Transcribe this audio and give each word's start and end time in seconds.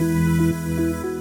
Música 0.00 1.19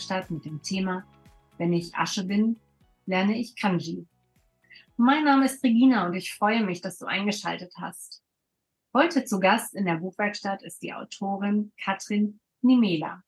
der 0.00 0.06
Buchwerkstatt 0.06 0.30
mit 0.30 0.44
dem 0.46 0.62
Thema 0.62 1.04
Wenn 1.58 1.74
ich 1.74 1.94
Asche 1.94 2.24
bin, 2.24 2.56
lerne 3.04 3.38
ich 3.38 3.54
Kanji. 3.54 4.06
Mein 4.96 5.24
Name 5.24 5.44
ist 5.44 5.62
Regina 5.62 6.06
und 6.06 6.14
ich 6.14 6.32
freue 6.32 6.64
mich, 6.64 6.80
dass 6.80 6.98
du 6.98 7.06
eingeschaltet 7.06 7.74
hast. 7.76 8.22
Heute 8.94 9.24
zu 9.24 9.40
Gast 9.40 9.74
in 9.74 9.84
der 9.84 9.96
Buchwerkstatt 9.96 10.62
ist 10.62 10.82
die 10.82 10.94
Autorin 10.94 11.72
Katrin 11.82 12.40
Nimela. 12.62 13.22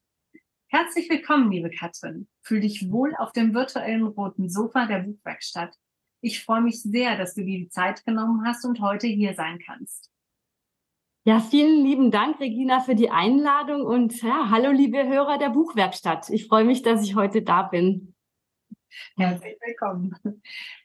Herzlich 0.68 1.10
willkommen, 1.10 1.52
liebe 1.52 1.70
Katrin. 1.70 2.26
Fühl 2.40 2.60
dich 2.60 2.90
wohl 2.90 3.14
auf 3.16 3.32
dem 3.32 3.52
virtuellen 3.52 4.04
roten 4.04 4.48
Sofa 4.48 4.86
der 4.86 5.00
Buchwerkstatt. 5.00 5.76
Ich 6.22 6.42
freue 6.42 6.62
mich 6.62 6.82
sehr, 6.82 7.18
dass 7.18 7.34
du 7.34 7.44
dir 7.44 7.58
die 7.58 7.68
Zeit 7.68 8.04
genommen 8.06 8.46
hast 8.46 8.64
und 8.64 8.80
heute 8.80 9.08
hier 9.08 9.34
sein 9.34 9.58
kannst. 9.58 10.11
Ja, 11.24 11.38
vielen 11.38 11.84
lieben 11.84 12.10
Dank, 12.10 12.40
Regina, 12.40 12.80
für 12.80 12.96
die 12.96 13.10
Einladung 13.10 13.86
und 13.86 14.22
ja, 14.22 14.50
hallo, 14.50 14.72
liebe 14.72 15.06
Hörer 15.06 15.38
der 15.38 15.50
Buchwerkstatt. 15.50 16.28
Ich 16.30 16.48
freue 16.48 16.64
mich, 16.64 16.82
dass 16.82 17.04
ich 17.04 17.14
heute 17.14 17.42
da 17.42 17.62
bin. 17.62 18.16
Herzlich 19.16 19.56
willkommen. 19.64 20.16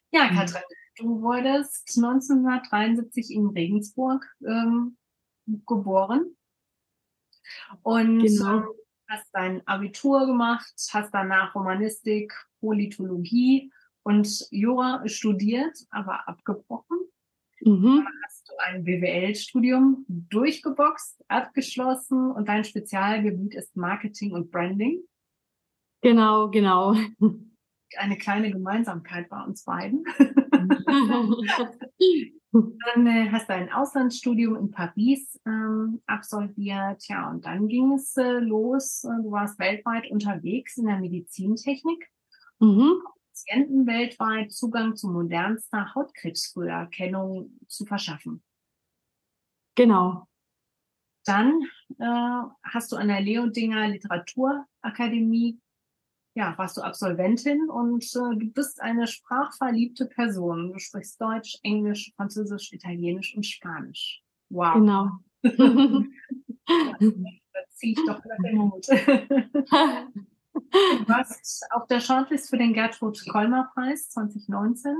Ja, 0.09 0.30
Katrin, 0.30 0.61
du 0.95 1.22
wurdest 1.22 1.98
1973 1.98 3.31
in 3.31 3.48
Regensburg 3.48 4.26
ähm, 4.48 4.95
geboren 5.66 6.38
und 7.81 8.20
genau. 8.20 8.64
hast 9.09 9.28
dein 9.33 9.67
Abitur 9.67 10.28
gemacht, 10.28 10.73
hast 10.94 11.14
danach 11.14 11.56
Romanistik, 11.56 12.31
Politologie 12.61 13.70
und 14.04 14.48
Jura 14.52 15.02
studiert, 15.08 15.78
aber 15.89 16.30
abgebrochen. 16.30 17.00
Mhm. 17.61 18.08
Ein 18.59 18.83
BWL-Studium 18.83 20.05
durchgeboxt, 20.08 21.23
abgeschlossen 21.27 22.31
und 22.31 22.47
dein 22.47 22.64
Spezialgebiet 22.64 23.55
ist 23.55 23.75
Marketing 23.75 24.33
und 24.33 24.52
Branding? 24.52 25.02
Genau, 26.02 26.49
genau. 26.49 26.95
Eine 27.97 28.17
kleine 28.17 28.52
Gemeinsamkeit 28.52 29.30
bei 29.30 29.41
uns 29.44 29.64
beiden. 29.64 30.03
dann 32.52 33.08
äh, 33.08 33.30
hast 33.31 33.49
du 33.49 33.53
ein 33.53 33.72
Auslandsstudium 33.72 34.55
in 34.55 34.71
Paris 34.71 35.39
ähm, 35.45 36.02
absolviert, 36.05 37.08
ja, 37.08 37.30
und 37.30 37.45
dann 37.45 37.67
ging 37.67 37.94
es 37.94 38.16
äh, 38.17 38.39
los. 38.39 39.02
Du 39.02 39.31
warst 39.31 39.59
weltweit 39.59 40.09
unterwegs 40.11 40.77
in 40.77 40.86
der 40.88 40.99
Medizintechnik. 40.99 42.09
Mhm. 42.59 43.02
Patienten 43.30 43.86
weltweit 43.86 44.52
Zugang 44.52 44.95
zu 44.95 45.09
modernster 45.09 45.94
Hautkrebsfrüherkennung 45.94 47.52
zu 47.67 47.86
verschaffen. 47.86 48.42
Genau. 49.78 50.28
Dann 51.25 51.61
äh, 52.00 52.42
hast 52.64 52.92
du 52.92 52.95
an 52.95 53.09
der 53.09 53.22
Leodinger 53.22 53.88
Literaturakademie, 53.88 55.60
ja, 56.36 56.58
warst 56.58 56.77
du 56.77 56.82
Absolventin 56.82 57.70
und 57.70 58.04
äh, 58.04 58.36
du 58.38 58.52
bist 58.52 58.82
eine 58.82 59.05
sprachverliebte 59.08 60.08
Person. 60.08 60.73
Du 60.73 60.80
sprichst 60.80 61.21
Deutsch, 61.21 61.60
Englisch, 61.64 62.11
Französisch, 62.15 62.73
Italienisch 62.73 63.36
und 63.36 63.45
Spanisch. 63.45 64.23
Wow. 64.49 64.73
Genau. 64.73 65.11
da 65.43 65.52
ziehe 67.70 67.94
ich 67.94 67.99
doch 68.05 68.20
den 68.44 68.58
Mut. 68.58 68.86
Du 70.59 71.08
warst 71.08 71.67
auf 71.70 71.86
der 71.86 71.99
Shortlist 71.99 72.49
für 72.49 72.58
den 72.58 72.73
Gertrud 72.73 73.23
Kolmer 73.30 73.70
Preis 73.76 74.09
2019. 74.09 74.95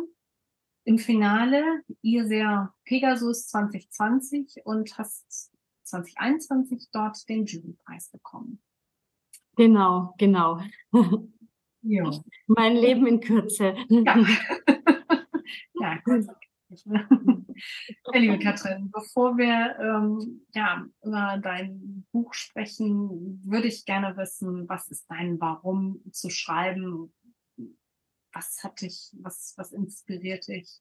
Im 0.88 1.00
Finale 1.00 1.82
Irser 2.02 2.74
Pegasus 2.86 3.50
2020 3.50 4.62
und 4.64 4.98
hast 4.98 5.52
2021 5.84 6.88
dort 6.94 7.28
den 7.28 7.46
Jurypreis 7.46 8.10
bekommen. 8.10 8.62
Genau, 9.58 10.16
genau. 10.18 10.62
Ja. 11.82 12.10
Mein 12.48 12.78
Leben 12.78 13.06
in 13.06 13.20
Kürze. 13.20 13.76
Ja, 13.90 14.26
ja 15.74 16.00
Ja, 18.14 18.20
liebe 18.20 18.40
Katrin, 18.40 18.92
bevor 18.92 19.38
wir 19.38 19.78
ähm, 19.80 20.46
ja, 20.54 20.86
über 21.04 21.40
dein 21.42 22.06
Buch 22.12 22.34
sprechen, 22.34 23.42
würde 23.44 23.68
ich 23.68 23.86
gerne 23.86 24.16
wissen, 24.18 24.68
was 24.70 24.88
ist 24.90 25.06
dein 25.10 25.40
Warum 25.40 26.02
zu 26.12 26.30
schreiben? 26.30 27.14
Was 28.38 28.64
hat 28.64 28.82
dich, 28.82 29.10
was, 29.24 29.56
was 29.58 29.72
inspiriert 29.72 30.48
dich? 30.48 30.80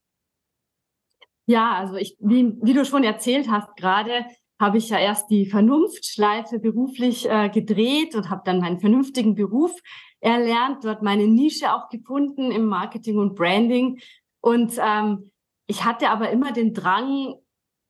Ja, 1.46 1.72
also 1.72 1.94
ich, 1.94 2.14
wie, 2.20 2.52
wie 2.60 2.74
du 2.74 2.84
schon 2.84 3.02
erzählt 3.02 3.50
hast 3.50 3.74
gerade, 3.76 4.26
habe 4.60 4.76
ich 4.76 4.90
ja 4.90 4.98
erst 4.98 5.30
die 5.30 5.46
Vernunftschleife 5.46 6.58
beruflich 6.58 7.26
äh, 7.26 7.48
gedreht 7.48 8.14
und 8.14 8.28
habe 8.28 8.42
dann 8.44 8.60
meinen 8.60 8.78
vernünftigen 8.78 9.34
Beruf 9.34 9.72
erlernt, 10.20 10.84
dort 10.84 11.02
meine 11.02 11.26
Nische 11.28 11.72
auch 11.72 11.88
gefunden 11.88 12.50
im 12.50 12.66
Marketing 12.66 13.16
und 13.16 13.36
Branding. 13.36 14.00
Und 14.40 14.74
ähm, 14.78 15.30
ich 15.66 15.84
hatte 15.86 16.10
aber 16.10 16.28
immer 16.30 16.52
den 16.52 16.74
Drang, 16.74 17.36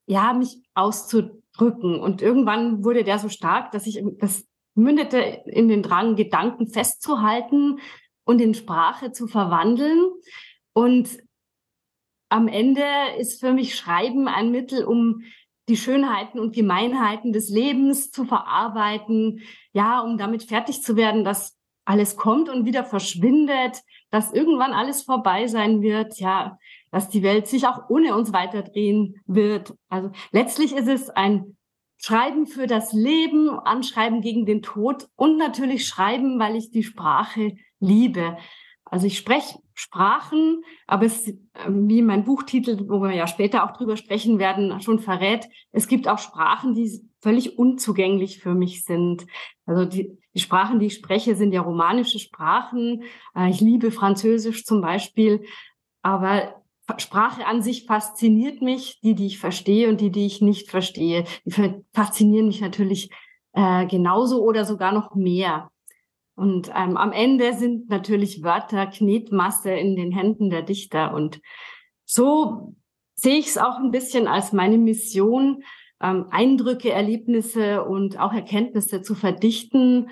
ja, 0.06 0.32
mich 0.32 0.62
auszudrücken. 0.74 1.98
Und 1.98 2.22
irgendwann 2.22 2.84
wurde 2.84 3.02
der 3.02 3.18
so 3.18 3.28
stark, 3.28 3.72
dass 3.72 3.88
ich, 3.88 4.00
das 4.18 4.46
mündete 4.74 5.18
in 5.46 5.66
den 5.66 5.82
Drang, 5.82 6.14
Gedanken 6.14 6.68
festzuhalten 6.68 7.80
und 8.26 8.40
in 8.40 8.52
Sprache 8.52 9.12
zu 9.12 9.26
verwandeln. 9.26 10.10
Und 10.74 11.08
am 12.28 12.48
Ende 12.48 12.84
ist 13.18 13.40
für 13.40 13.54
mich 13.54 13.74
Schreiben 13.74 14.28
ein 14.28 14.50
Mittel, 14.50 14.84
um 14.84 15.22
die 15.68 15.76
Schönheiten 15.76 16.38
und 16.38 16.54
Gemeinheiten 16.54 17.32
des 17.32 17.48
Lebens 17.48 18.10
zu 18.10 18.24
verarbeiten, 18.24 19.40
ja, 19.72 20.00
um 20.00 20.18
damit 20.18 20.42
fertig 20.42 20.82
zu 20.82 20.96
werden, 20.96 21.24
dass 21.24 21.56
alles 21.84 22.16
kommt 22.16 22.48
und 22.48 22.66
wieder 22.66 22.84
verschwindet, 22.84 23.80
dass 24.10 24.32
irgendwann 24.32 24.72
alles 24.72 25.02
vorbei 25.02 25.46
sein 25.46 25.82
wird, 25.82 26.18
ja, 26.18 26.58
dass 26.90 27.08
die 27.08 27.22
Welt 27.22 27.46
sich 27.46 27.66
auch 27.66 27.88
ohne 27.88 28.16
uns 28.16 28.32
weiterdrehen 28.32 29.20
wird. 29.26 29.74
Also 29.88 30.10
letztlich 30.32 30.74
ist 30.74 30.88
es 30.88 31.10
ein 31.10 31.56
Schreiben 31.98 32.46
für 32.46 32.66
das 32.66 32.92
Leben, 32.92 33.50
Anschreiben 33.50 34.20
gegen 34.20 34.46
den 34.46 34.62
Tod 34.62 35.08
und 35.16 35.36
natürlich 35.36 35.86
Schreiben, 35.86 36.38
weil 36.38 36.56
ich 36.56 36.70
die 36.70 36.82
Sprache 36.82 37.56
liebe. 37.80 38.36
Also 38.84 39.06
ich 39.06 39.18
spreche 39.18 39.58
Sprachen, 39.74 40.62
aber 40.86 41.06
es, 41.06 41.32
wie 41.68 42.02
mein 42.02 42.24
Buchtitel, 42.24 42.88
wo 42.88 43.02
wir 43.02 43.12
ja 43.12 43.26
später 43.26 43.64
auch 43.64 43.76
drüber 43.76 43.96
sprechen 43.96 44.38
werden, 44.38 44.80
schon 44.80 45.00
verrät, 45.00 45.48
es 45.72 45.88
gibt 45.88 46.08
auch 46.08 46.18
Sprachen, 46.18 46.74
die 46.74 47.02
völlig 47.20 47.58
unzugänglich 47.58 48.38
für 48.38 48.54
mich 48.54 48.84
sind. 48.84 49.26
Also 49.66 49.84
die, 49.84 50.16
die 50.34 50.40
Sprachen, 50.40 50.78
die 50.78 50.86
ich 50.86 50.94
spreche, 50.94 51.34
sind 51.34 51.52
ja 51.52 51.62
romanische 51.62 52.20
Sprachen. 52.20 53.02
Äh, 53.34 53.50
ich 53.50 53.60
liebe 53.60 53.90
Französisch 53.90 54.64
zum 54.64 54.80
Beispiel, 54.80 55.44
aber 56.02 56.62
Sprache 56.98 57.44
an 57.46 57.62
sich 57.62 57.84
fasziniert 57.84 58.62
mich, 58.62 59.00
die, 59.00 59.16
die 59.16 59.26
ich 59.26 59.38
verstehe 59.40 59.88
und 59.88 60.00
die, 60.00 60.12
die 60.12 60.26
ich 60.26 60.40
nicht 60.40 60.70
verstehe. 60.70 61.24
Die 61.44 61.82
faszinieren 61.92 62.46
mich 62.46 62.60
natürlich 62.60 63.10
äh, 63.52 63.86
genauso 63.86 64.44
oder 64.44 64.64
sogar 64.64 64.92
noch 64.92 65.14
mehr. 65.16 65.70
Und 66.36 66.70
ähm, 66.74 66.96
am 66.96 67.12
Ende 67.12 67.54
sind 67.54 67.88
natürlich 67.88 68.42
Wörter 68.42 68.86
Knetmasse 68.86 69.72
in 69.72 69.96
den 69.96 70.12
Händen 70.12 70.50
der 70.50 70.62
Dichter. 70.62 71.12
Und 71.14 71.40
so 72.04 72.74
sehe 73.14 73.38
ich 73.38 73.48
es 73.48 73.58
auch 73.58 73.78
ein 73.78 73.90
bisschen 73.90 74.28
als 74.28 74.52
meine 74.52 74.78
Mission, 74.78 75.64
ähm, 76.00 76.26
Eindrücke, 76.30 76.92
Erlebnisse 76.92 77.84
und 77.84 78.18
auch 78.20 78.32
Erkenntnisse 78.32 79.02
zu 79.02 79.14
verdichten 79.14 80.10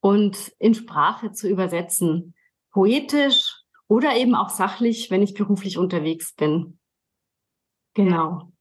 und 0.00 0.52
in 0.58 0.74
Sprache 0.74 1.32
zu 1.32 1.48
übersetzen. 1.48 2.34
Poetisch, 2.72 3.66
oder 3.88 4.16
eben 4.16 4.34
auch 4.34 4.48
sachlich, 4.48 5.10
wenn 5.10 5.22
ich 5.22 5.34
beruflich 5.34 5.78
unterwegs 5.78 6.34
bin. 6.34 6.78
Genau. 7.94 8.52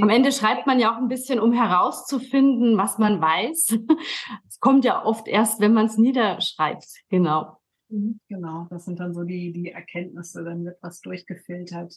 Am 0.00 0.08
Ende 0.08 0.32
schreibt 0.32 0.66
man 0.66 0.78
ja 0.78 0.92
auch 0.92 0.98
ein 0.98 1.08
bisschen, 1.08 1.40
um 1.40 1.52
herauszufinden, 1.52 2.76
was 2.76 2.98
man 2.98 3.20
weiß. 3.20 3.78
Es 4.48 4.60
kommt 4.60 4.86
ja 4.86 5.04
oft 5.04 5.28
erst, 5.28 5.60
wenn 5.60 5.74
man 5.74 5.84
es 5.84 5.98
niederschreibt. 5.98 6.86
Genau. 7.10 7.58
Mhm, 7.88 8.20
genau, 8.26 8.66
das 8.70 8.86
sind 8.86 8.98
dann 8.98 9.12
so 9.12 9.22
die, 9.22 9.52
die 9.52 9.70
Erkenntnisse, 9.70 10.42
dann 10.44 10.64
wird 10.64 10.82
was 10.82 11.02
durchgefiltert. 11.02 11.94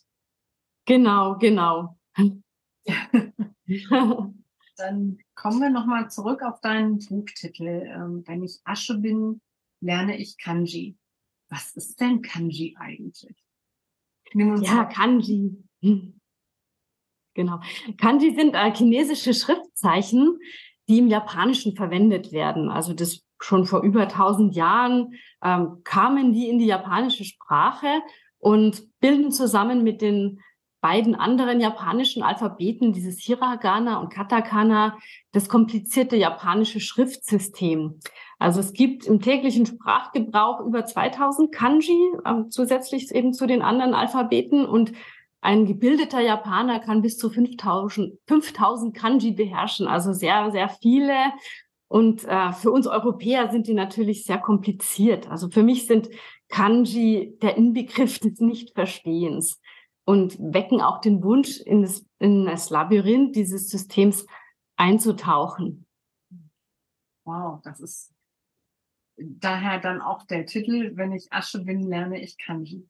Genau, 0.86 1.38
genau. 1.38 1.98
Dann 4.78 5.20
kommen 5.36 5.60
wir 5.60 5.70
nochmal 5.70 6.10
zurück 6.10 6.42
auf 6.42 6.62
deinen 6.62 7.00
Buchtitel. 7.00 7.68
Ähm, 7.68 8.24
wenn 8.26 8.44
ich 8.44 8.62
Asche 8.64 8.98
bin, 8.98 9.42
lerne 9.82 10.18
ich 10.18 10.38
Kanji. 10.38 10.98
Was 11.50 11.76
ist 11.76 12.00
denn 12.00 12.22
Kanji 12.22 12.78
eigentlich? 12.80 13.36
Ja, 14.34 14.86
Kanji. 14.86 15.64
Genau. 17.40 17.62
Kanji 17.96 18.36
sind 18.36 18.54
äh, 18.54 18.70
chinesische 18.76 19.34
Schriftzeichen, 19.34 20.40
die 20.90 21.00
im 21.00 21.08
Japanischen 21.08 21.74
verwendet 21.74 22.34
werden. 22.34 22.70
Also 22.70 22.92
das 22.92 23.22
schon 23.42 23.66
vor 23.66 23.82
über 23.82 24.02
1000 24.02 24.54
Jahren 24.54 25.14
ähm, 25.42 25.78
kamen 25.86 26.34
die 26.34 26.50
in 26.50 26.60
die 26.60 26.66
japanische 26.66 27.24
Sprache 27.24 28.02
und 28.40 28.84
bilden 29.00 29.32
zusammen 29.32 29.84
mit 29.84 30.02
den 30.02 30.42
beiden 30.82 31.16
anderen 31.16 31.62
japanischen 31.62 32.24
Alphabeten, 32.24 32.92
dieses 32.92 33.22
Hiragana 33.22 34.02
und 34.02 34.10
Katakana, 34.10 34.98
das 35.32 35.48
komplizierte 35.48 36.18
japanische 36.18 36.82
Schriftsystem. 36.82 38.02
Also 38.38 38.60
es 38.60 38.74
gibt 38.74 39.06
im 39.06 39.22
täglichen 39.22 39.66
Sprachgebrauch 39.66 40.60
über 40.60 40.86
2000 40.86 41.54
Kanji, 41.54 42.12
äh, 42.26 42.50
zusätzlich 42.50 43.16
eben 43.16 43.32
zu 43.32 43.48
den 43.48 43.62
anderen 43.62 43.94
Alphabeten 43.94 44.66
und 44.66 44.92
ein 45.42 45.66
gebildeter 45.66 46.20
Japaner 46.20 46.80
kann 46.80 47.02
bis 47.02 47.18
zu 47.18 47.30
5000, 47.30 48.20
5000 48.28 48.96
Kanji 48.96 49.32
beherrschen, 49.32 49.88
also 49.88 50.14
sehr, 50.14 50.52
sehr 50.52 50.70
viele. 50.70 51.16
Und 51.88 52.26
äh, 52.26 52.52
für 52.54 52.72
uns 52.72 52.88
Europäer 52.88 53.50
sind 53.50 53.68
die 53.68 53.74
natürlich 53.74 54.26
sehr 54.26 54.38
kompliziert. 54.38 55.30
Also 55.30 55.50
für 55.50 55.64
mich 55.64 55.88
sind 55.88 56.10
Kanji 56.50 57.38
der 57.42 57.58
Inbegriff 57.58 58.20
des 58.20 58.40
Nichtverstehens 58.40 59.60
und 60.06 60.38
wecken 60.40 60.82
auch 60.82 61.02
den 61.02 61.24
Wunsch, 61.24 61.60
in 61.60 61.84
das, 61.84 62.06
in 62.20 62.46
das 62.46 62.70
Labyrinth 62.70 63.36
dieses 63.36 63.70
Systems 63.70 64.26
einzutauchen. 64.76 65.86
Wow, 67.26 67.62
das 67.64 67.80
ist 67.80 68.14
daher 69.18 69.80
dann 69.80 70.02
auch 70.02 70.24
der 70.24 70.46
Titel, 70.46 70.96
wenn 70.96 71.12
ich 71.12 71.32
Asche 71.32 71.64
bin, 71.64 71.84
lerne 71.84 72.20
ich 72.22 72.38
Kanji. 72.38 72.88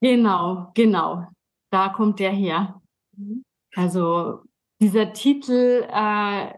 Genau, 0.00 0.70
genau. 0.74 1.26
Da 1.70 1.88
kommt 1.88 2.18
der 2.18 2.30
her. 2.30 2.80
Mhm. 3.16 3.44
Also 3.74 4.42
dieser 4.80 5.12
Titel 5.12 5.86
äh, 5.88 6.54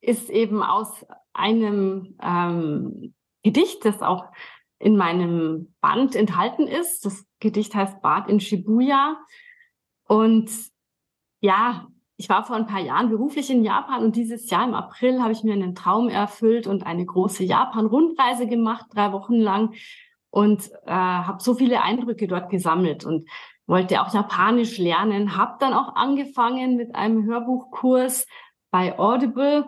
ist 0.00 0.30
eben 0.30 0.62
aus 0.62 1.06
einem 1.32 2.16
ähm, 2.20 3.14
Gedicht, 3.42 3.84
das 3.84 4.02
auch 4.02 4.24
in 4.78 4.96
meinem 4.96 5.74
Band 5.80 6.14
enthalten 6.14 6.66
ist. 6.66 7.04
Das 7.04 7.24
Gedicht 7.40 7.74
heißt 7.74 8.00
Bad 8.00 8.28
in 8.28 8.40
Shibuya. 8.40 9.16
Und 10.06 10.50
ja, 11.40 11.88
ich 12.16 12.28
war 12.28 12.44
vor 12.44 12.56
ein 12.56 12.66
paar 12.66 12.80
Jahren 12.80 13.10
beruflich 13.10 13.48
in 13.50 13.62
Japan 13.62 14.02
und 14.02 14.16
dieses 14.16 14.50
Jahr 14.50 14.66
im 14.66 14.74
April 14.74 15.22
habe 15.22 15.32
ich 15.32 15.44
mir 15.44 15.52
einen 15.52 15.76
Traum 15.76 16.08
erfüllt 16.08 16.66
und 16.66 16.84
eine 16.84 17.06
große 17.06 17.44
Japan-Rundreise 17.44 18.48
gemacht, 18.48 18.86
drei 18.92 19.12
Wochen 19.12 19.34
lang 19.34 19.74
und 20.30 20.68
äh, 20.84 20.90
habe 20.90 21.40
so 21.40 21.54
viele 21.54 21.80
Eindrücke 21.80 22.26
dort 22.26 22.50
gesammelt 22.50 23.04
und 23.04 23.28
wollte 23.68 24.00
auch 24.00 24.12
Japanisch 24.12 24.78
lernen, 24.78 25.36
habe 25.36 25.56
dann 25.60 25.74
auch 25.74 25.94
angefangen 25.94 26.76
mit 26.76 26.96
einem 26.96 27.24
Hörbuchkurs 27.26 28.26
bei 28.70 28.98
Audible, 28.98 29.66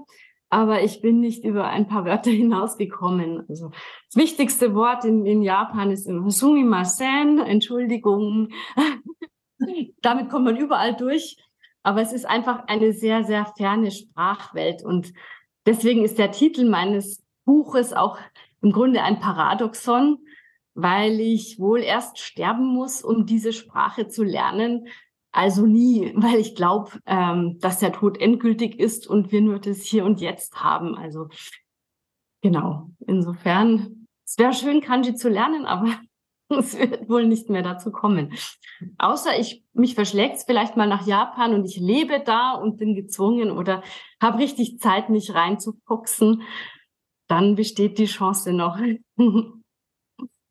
aber 0.49 0.83
ich 0.83 1.01
bin 1.01 1.21
nicht 1.21 1.45
über 1.45 1.69
ein 1.69 1.87
paar 1.87 2.05
Wörter 2.05 2.31
hinausgekommen. 2.31 3.45
Also 3.49 3.71
das 3.71 4.17
wichtigste 4.17 4.75
Wort 4.75 5.05
in, 5.05 5.27
in 5.27 5.43
Japan 5.43 5.91
ist 5.91 6.07
immer 6.07 6.31
Sumimasen, 6.31 7.39
Entschuldigung. 7.39 8.49
Damit 10.03 10.31
kommt 10.31 10.47
man 10.47 10.57
überall 10.57 10.97
durch, 10.97 11.37
aber 11.83 12.01
es 12.01 12.13
ist 12.13 12.25
einfach 12.25 12.67
eine 12.67 12.95
sehr, 12.95 13.25
sehr 13.25 13.45
ferne 13.57 13.91
Sprachwelt 13.91 14.83
und 14.83 15.13
deswegen 15.67 16.05
ist 16.05 16.19
der 16.19 16.33
Titel 16.33 16.69
meines 16.69 17.23
Buches 17.45 17.93
auch 17.93 18.19
im 18.63 18.73
Grunde 18.73 19.03
ein 19.03 19.21
Paradoxon, 19.21 20.19
weil 20.75 21.21
ich 21.21 21.59
wohl 21.59 21.81
erst 21.81 22.19
sterben 22.19 22.67
muss, 22.67 23.03
um 23.03 23.27
diese 23.27 23.53
Sprache 23.53 24.09
zu 24.09 24.23
lernen. 24.23 24.87
Also 25.33 25.67
nie, 25.67 26.13
weil 26.17 26.37
ich 26.37 26.55
glaube, 26.55 26.93
ähm, 27.07 27.59
dass 27.61 27.79
der 27.79 27.93
Tod 27.93 28.21
endgültig 28.21 28.79
ist 28.79 29.07
und 29.07 29.33
wir 29.33 29.41
nur 29.41 29.59
das 29.59 29.83
Hier 29.83 30.05
und 30.05 30.21
Jetzt 30.21 30.63
haben. 30.63 30.97
Also 30.97 31.29
genau, 32.43 32.91
insofern, 33.07 34.07
es 34.25 34.39
wäre 34.39 34.53
schön, 34.53 34.81
Kanji 34.81 35.15
zu 35.15 35.29
lernen, 35.29 35.67
aber 35.67 36.01
es 36.49 36.77
wird 36.79 37.09
wohl 37.09 37.27
nicht 37.27 37.49
mehr 37.49 37.63
dazu 37.63 37.93
kommen. 37.93 38.33
Außer 38.99 39.39
ich 39.39 39.65
mich 39.73 39.95
verschlägt 39.95 40.43
vielleicht 40.47 40.77
mal 40.77 40.89
nach 40.89 41.07
Japan 41.07 41.55
und 41.55 41.65
ich 41.65 41.77
lebe 41.77 42.21
da 42.25 42.53
und 42.53 42.77
bin 42.77 42.95
gezwungen 42.95 43.51
oder 43.51 43.83
habe 44.21 44.39
richtig 44.39 44.81
Zeit, 44.81 45.11
mich 45.11 45.35
reinzufuchsen, 45.35 46.43
dann 47.29 47.55
besteht 47.55 47.99
die 47.99 48.07
Chance 48.07 48.53
noch. 48.53 48.79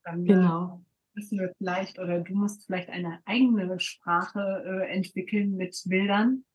Dann 0.10 0.26
äh, 0.26 0.28
genau. 0.28 0.86
müssen 1.14 1.40
wir 1.40 1.54
vielleicht 1.58 2.00
oder 2.00 2.22
du 2.22 2.34
musst 2.34 2.66
vielleicht 2.66 2.90
eine 2.90 3.22
eigene 3.26 3.80
Sprache 3.80 4.64
äh, 4.66 4.92
entwickeln 4.92 5.56
mit 5.56 5.80
Bildern. 5.86 6.46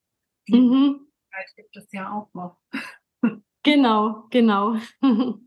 Mhm. 0.48 1.06
gibt 1.56 1.76
es 1.76 1.90
ja 1.92 2.12
auch 2.12 2.32
noch. 2.34 2.58
genau, 3.62 4.26
genau. 4.30 4.76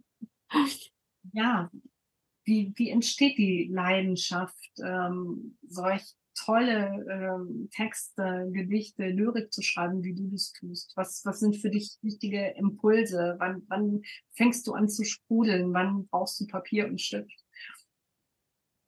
ja, 1.34 1.70
wie, 2.44 2.74
wie 2.76 2.90
entsteht 2.90 3.38
die 3.38 3.70
Leidenschaft, 3.72 4.72
ähm, 4.84 5.58
solch 5.68 6.16
tolle 6.38 7.06
ähm, 7.10 7.70
Texte, 7.72 8.48
Gedichte, 8.52 9.08
Lyrik 9.08 9.52
zu 9.52 9.62
schreiben, 9.62 10.04
wie 10.04 10.14
du 10.14 10.30
das 10.30 10.52
tust? 10.54 10.94
Was, 10.96 11.26
was 11.26 11.40
sind 11.40 11.58
für 11.58 11.70
dich 11.70 11.98
wichtige 12.02 12.54
Impulse? 12.58 13.36
Wann, 13.40 13.64
wann 13.68 14.02
fängst 14.34 14.68
du 14.68 14.74
an 14.74 14.88
zu 14.88 15.04
sprudeln? 15.04 15.74
Wann 15.74 16.08
brauchst 16.08 16.40
du 16.40 16.48
Papier 16.48 16.88
und 16.88 17.02
Stift? 17.02 17.44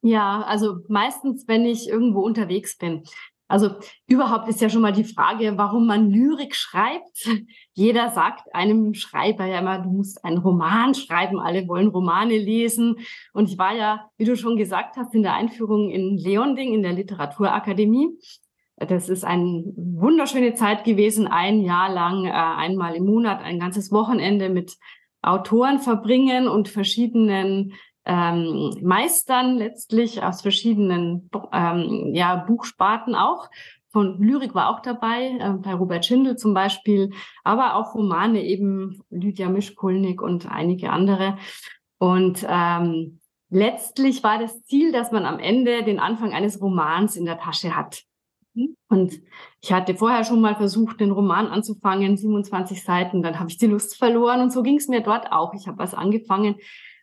Ja, 0.01 0.41
also 0.41 0.77
meistens, 0.87 1.47
wenn 1.47 1.65
ich 1.65 1.89
irgendwo 1.89 2.21
unterwegs 2.21 2.77
bin. 2.77 3.03
Also 3.49 3.71
überhaupt 4.05 4.47
ist 4.47 4.61
ja 4.61 4.69
schon 4.69 4.83
mal 4.83 4.93
die 4.93 5.03
Frage, 5.03 5.57
warum 5.57 5.87
man 5.87 6.11
Lyrik 6.11 6.55
schreibt. 6.55 7.27
Jeder 7.73 8.09
sagt 8.11 8.53
einem 8.53 8.93
Schreiber 8.93 9.45
ja 9.45 9.59
immer, 9.59 9.79
du 9.79 9.89
musst 9.89 10.23
einen 10.23 10.37
Roman 10.37 10.93
schreiben, 10.93 11.39
alle 11.39 11.67
wollen 11.67 11.87
Romane 11.87 12.37
lesen. 12.37 12.97
Und 13.33 13.49
ich 13.49 13.57
war 13.57 13.75
ja, 13.75 14.07
wie 14.17 14.25
du 14.25 14.37
schon 14.37 14.55
gesagt 14.55 14.97
hast, 14.97 15.15
in 15.15 15.23
der 15.23 15.33
Einführung 15.33 15.89
in 15.89 16.15
Leonding 16.15 16.75
in 16.75 16.83
der 16.83 16.93
Literaturakademie. 16.93 18.09
Das 18.77 19.09
ist 19.09 19.25
eine 19.25 19.63
wunderschöne 19.75 20.53
Zeit 20.53 20.83
gewesen, 20.83 21.27
ein 21.27 21.61
Jahr 21.61 21.91
lang, 21.91 22.25
äh, 22.25 22.31
einmal 22.31 22.95
im 22.95 23.05
Monat, 23.05 23.41
ein 23.41 23.59
ganzes 23.59 23.91
Wochenende 23.91 24.49
mit 24.49 24.77
Autoren 25.21 25.79
verbringen 25.79 26.47
und 26.47 26.69
verschiedenen 26.69 27.73
ähm, 28.09 28.75
Meistern 28.81 29.57
letztlich 29.57 30.23
aus 30.23 30.41
verschiedenen 30.41 31.29
ähm, 31.53 32.15
ja, 32.15 32.37
Buchsparten 32.37 33.13
auch. 33.13 33.51
Von 33.91 34.19
Lyrik 34.19 34.55
war 34.55 34.69
auch 34.69 34.79
dabei, 34.79 35.37
äh, 35.39 35.53
bei 35.59 35.75
Robert 35.75 36.07
Schindel 36.07 36.35
zum 36.35 36.55
Beispiel, 36.55 37.11
aber 37.43 37.75
auch 37.75 37.93
Romane 37.93 38.43
eben 38.43 39.03
Lydia 39.11 39.47
Mischkulnik 39.47 40.23
und 40.23 40.49
einige 40.49 40.91
andere. 40.91 41.37
Und 41.99 42.43
ähm, 42.49 43.19
letztlich 43.51 44.23
war 44.23 44.39
das 44.39 44.63
Ziel, 44.63 44.91
dass 44.91 45.11
man 45.11 45.25
am 45.25 45.37
Ende 45.37 45.83
den 45.83 45.99
Anfang 45.99 46.33
eines 46.33 46.59
Romans 46.59 47.15
in 47.15 47.25
der 47.25 47.37
Tasche 47.37 47.75
hat. 47.75 48.05
Und 48.89 49.21
ich 49.61 49.71
hatte 49.71 49.93
vorher 49.93 50.23
schon 50.23 50.41
mal 50.41 50.55
versucht, 50.55 50.99
den 50.99 51.11
Roman 51.11 51.45
anzufangen, 51.45 52.17
27 52.17 52.83
Seiten, 52.83 53.21
dann 53.21 53.39
habe 53.39 53.51
ich 53.51 53.57
die 53.57 53.67
Lust 53.67 53.97
verloren 53.97 54.41
und 54.41 54.51
so 54.51 54.63
ging 54.63 54.77
es 54.77 54.87
mir 54.87 55.01
dort 55.01 55.31
auch. 55.31 55.53
Ich 55.53 55.67
habe 55.67 55.77
was 55.77 55.93
angefangen 55.93 56.55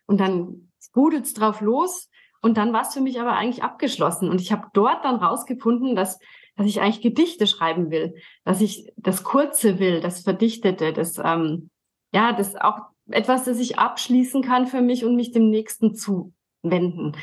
und 0.05 0.19
dann 0.19 0.66
sprudelt's 0.97 1.33
drauf 1.33 1.61
los. 1.61 2.09
Und 2.41 2.57
dann 2.57 2.73
war 2.73 2.81
es 2.81 2.93
für 2.93 3.01
mich 3.01 3.19
aber 3.19 3.33
eigentlich 3.33 3.63
abgeschlossen. 3.63 4.29
Und 4.29 4.41
ich 4.41 4.51
habe 4.51 4.67
dort 4.73 5.05
dann 5.05 5.17
rausgefunden, 5.17 5.95
dass, 5.95 6.19
dass 6.55 6.65
ich 6.65 6.81
eigentlich 6.81 7.01
Gedichte 7.01 7.45
schreiben 7.45 7.91
will, 7.91 8.15
dass 8.45 8.61
ich 8.61 8.91
das 8.95 9.23
Kurze 9.23 9.79
will, 9.79 10.01
das 10.01 10.21
Verdichtete, 10.21 10.93
das, 10.93 11.19
ähm, 11.23 11.69
ja, 12.13 12.33
das 12.33 12.55
auch 12.55 12.79
etwas, 13.09 13.45
das 13.45 13.59
ich 13.59 13.77
abschließen 13.77 14.41
kann 14.41 14.67
für 14.67 14.81
mich 14.81 15.05
und 15.05 15.15
mich 15.15 15.31
dem 15.31 15.49
Nächsten 15.49 15.93
zuwenden. 15.93 17.15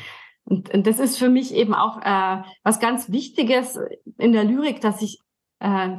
Und, 0.45 0.73
und 0.73 0.87
das 0.87 0.99
ist 0.99 1.17
für 1.17 1.29
mich 1.29 1.53
eben 1.53 1.73
auch 1.73 2.01
äh, 2.01 2.43
was 2.63 2.79
ganz 2.79 3.11
Wichtiges 3.11 3.79
in 4.17 4.31
der 4.31 4.43
Lyrik, 4.43 4.79
dass 4.81 5.01
ich 5.01 5.19
äh, 5.59 5.97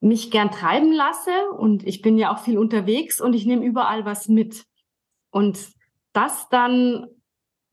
mich 0.00 0.30
gern 0.30 0.50
treiben 0.50 0.92
lasse 0.92 1.50
und 1.58 1.86
ich 1.86 2.02
bin 2.02 2.18
ja 2.18 2.32
auch 2.32 2.38
viel 2.38 2.56
unterwegs 2.56 3.20
und 3.20 3.34
ich 3.34 3.46
nehme 3.46 3.64
überall 3.64 4.04
was 4.04 4.28
mit. 4.28 4.64
Und 5.30 5.77
das 6.12 6.48
dann 6.48 7.06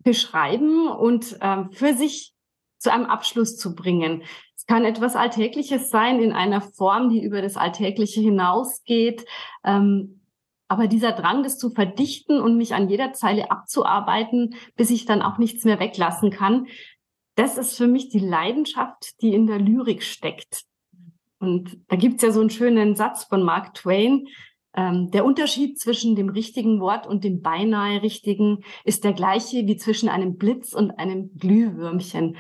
beschreiben 0.04 0.88
und 0.88 1.38
ähm, 1.42 1.72
für 1.72 1.94
sich 1.94 2.34
zu 2.78 2.92
einem 2.92 3.06
Abschluss 3.06 3.58
zu 3.58 3.76
bringen. 3.76 4.24
Es 4.56 4.66
kann 4.66 4.86
etwas 4.86 5.16
Alltägliches 5.16 5.90
sein 5.90 6.22
in 6.22 6.32
einer 6.32 6.62
Form, 6.62 7.10
die 7.10 7.24
über 7.24 7.42
das 7.42 7.58
Alltägliche 7.58 8.22
hinausgeht. 8.22 9.26
Ähm, 9.64 10.22
aber 10.68 10.88
dieser 10.88 11.12
Drang, 11.12 11.44
das 11.44 11.58
zu 11.58 11.70
verdichten 11.70 12.40
und 12.40 12.58
mich 12.58 12.74
an 12.74 12.90
jeder 12.90 13.14
Zeile 13.14 13.52
abzuarbeiten, 13.52 14.56
bis 14.76 14.90
ich 14.90 15.06
dann 15.06 15.22
auch 15.22 15.38
nichts 15.38 15.64
mehr 15.64 15.80
weglassen 15.80 16.32
kann, 16.32 16.68
das 17.36 17.58
ist 17.58 17.78
für 17.78 17.88
mich 17.88 18.10
die 18.10 18.20
Leidenschaft, 18.20 19.22
die 19.22 19.34
in 19.34 19.46
der 19.46 19.60
Lyrik 19.60 20.04
steckt. 20.04 20.64
Und 21.40 21.78
da 21.88 21.96
gibt's 21.96 22.24
ja 22.24 22.32
so 22.32 22.40
einen 22.40 22.50
schönen 22.50 22.96
Satz 22.96 23.26
von 23.26 23.44
Mark 23.44 23.74
Twain. 23.74 24.28
Ähm, 24.76 25.10
der 25.12 25.24
Unterschied 25.24 25.80
zwischen 25.80 26.16
dem 26.16 26.30
richtigen 26.30 26.82
Wort 26.82 27.08
und 27.08 27.24
dem 27.24 27.42
beinahe 27.42 28.02
richtigen 28.02 28.64
ist 28.84 29.06
der 29.06 29.14
gleiche 29.14 29.66
wie 29.68 29.78
zwischen 29.78 30.10
einem 30.10 30.38
Blitz 30.38 30.74
und 30.74 30.92
einem 30.92 31.34
Glühwürmchen. 31.38 32.38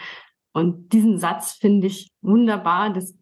Und 0.51 0.91
diesen 0.91 1.17
Satz 1.17 1.53
finde 1.53 1.87
ich 1.87 2.11
wunderbar. 2.21 2.91
Das, 2.91 3.15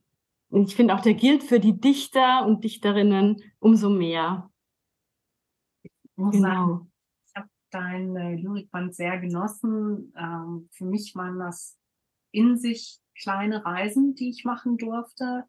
ich 0.50 0.76
finde 0.76 0.96
auch, 0.96 1.02
der 1.02 1.14
gilt 1.14 1.44
für 1.44 1.60
die 1.60 1.80
Dichter 1.80 2.46
und 2.46 2.64
Dichterinnen 2.64 3.42
umso 3.60 3.90
mehr. 3.90 4.50
Ich 5.84 5.92
muss 6.16 6.36
genau. 6.36 6.50
sagen, 6.50 6.92
ich 7.28 7.36
habe 7.36 7.50
dein 7.70 8.16
äh, 8.16 8.36
Lyrikband 8.36 8.96
sehr 8.96 9.20
genossen. 9.20 10.12
Ähm, 10.18 10.70
für 10.72 10.86
mich 10.86 11.16
waren 11.16 11.38
das 11.38 11.78
in 12.32 12.58
sich 12.58 13.00
kleine 13.16 13.64
Reisen, 13.64 14.16
die 14.16 14.30
ich 14.30 14.44
machen 14.44 14.78
durfte. 14.78 15.46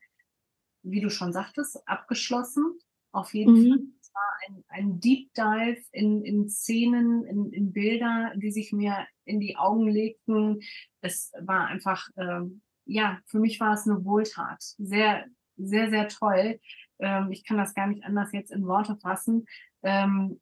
Wie 0.82 1.00
du 1.00 1.08
schon 1.08 1.32
sagtest, 1.32 1.86
abgeschlossen. 1.88 2.78
Auf 3.14 3.32
jeden 3.32 3.54
mhm. 3.54 3.68
Fall. 3.68 3.80
Es 4.00 4.12
war 4.12 4.38
ein, 4.46 4.64
ein 4.68 5.00
Deep 5.00 5.32
Dive 5.34 5.82
in, 5.92 6.24
in 6.24 6.48
Szenen, 6.48 7.24
in, 7.24 7.52
in 7.52 7.72
Bilder, 7.72 8.32
die 8.36 8.50
sich 8.50 8.72
mir 8.72 9.06
in 9.24 9.38
die 9.38 9.56
Augen 9.56 9.88
legten. 9.88 10.60
Es 11.00 11.32
war 11.40 11.68
einfach, 11.68 12.08
ähm, 12.16 12.62
ja, 12.84 13.20
für 13.26 13.38
mich 13.38 13.60
war 13.60 13.74
es 13.74 13.86
eine 13.86 14.04
Wohltat. 14.04 14.62
Sehr, 14.78 15.26
sehr, 15.56 15.90
sehr 15.90 16.08
toll. 16.08 16.60
Ähm, 16.98 17.30
ich 17.30 17.44
kann 17.44 17.56
das 17.56 17.74
gar 17.74 17.86
nicht 17.86 18.04
anders 18.04 18.32
jetzt 18.32 18.50
in 18.50 18.66
Worte 18.66 18.96
fassen. 18.96 19.46
Ähm, 19.82 20.40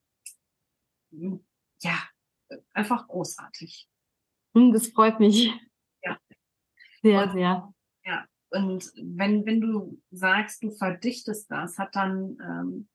ja, 1.11 1.99
einfach 2.73 3.07
großartig. 3.07 3.87
Hm, 4.55 4.73
das 4.73 4.88
freut 4.88 5.21
mich. 5.21 5.52
Sehr, 7.02 7.25
und, 7.25 7.33
sehr. 7.33 7.75
Ja, 8.05 8.26
und 8.52 8.92
wenn, 8.97 9.47
wenn 9.47 9.61
du 9.61 10.00
sagst, 10.11 10.62
du 10.62 10.71
verdichtest 10.71 11.50
das, 11.50 11.78
hat 11.78 11.94
dann, 11.97 12.38
ähm, 12.40 12.88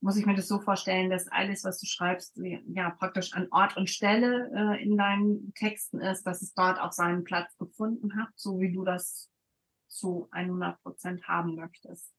muss 0.00 0.16
ich 0.16 0.26
mir 0.26 0.34
das 0.34 0.48
so 0.48 0.60
vorstellen, 0.60 1.10
dass 1.10 1.28
alles, 1.28 1.64
was 1.64 1.80
du 1.80 1.86
schreibst, 1.86 2.38
ja 2.68 2.90
praktisch 2.90 3.32
an 3.32 3.48
Ort 3.50 3.76
und 3.76 3.90
Stelle 3.90 4.50
äh, 4.54 4.82
in 4.82 4.96
deinen 4.96 5.52
Texten 5.54 6.00
ist, 6.00 6.24
dass 6.24 6.42
es 6.42 6.54
dort 6.54 6.80
auch 6.80 6.92
seinen 6.92 7.24
Platz 7.24 7.56
gefunden 7.58 8.16
hat, 8.16 8.28
so 8.36 8.60
wie 8.60 8.72
du 8.72 8.84
das 8.84 9.30
zu 9.88 10.28
100 10.30 10.80
Prozent 10.82 11.26
haben 11.26 11.56
möchtest. 11.56 12.12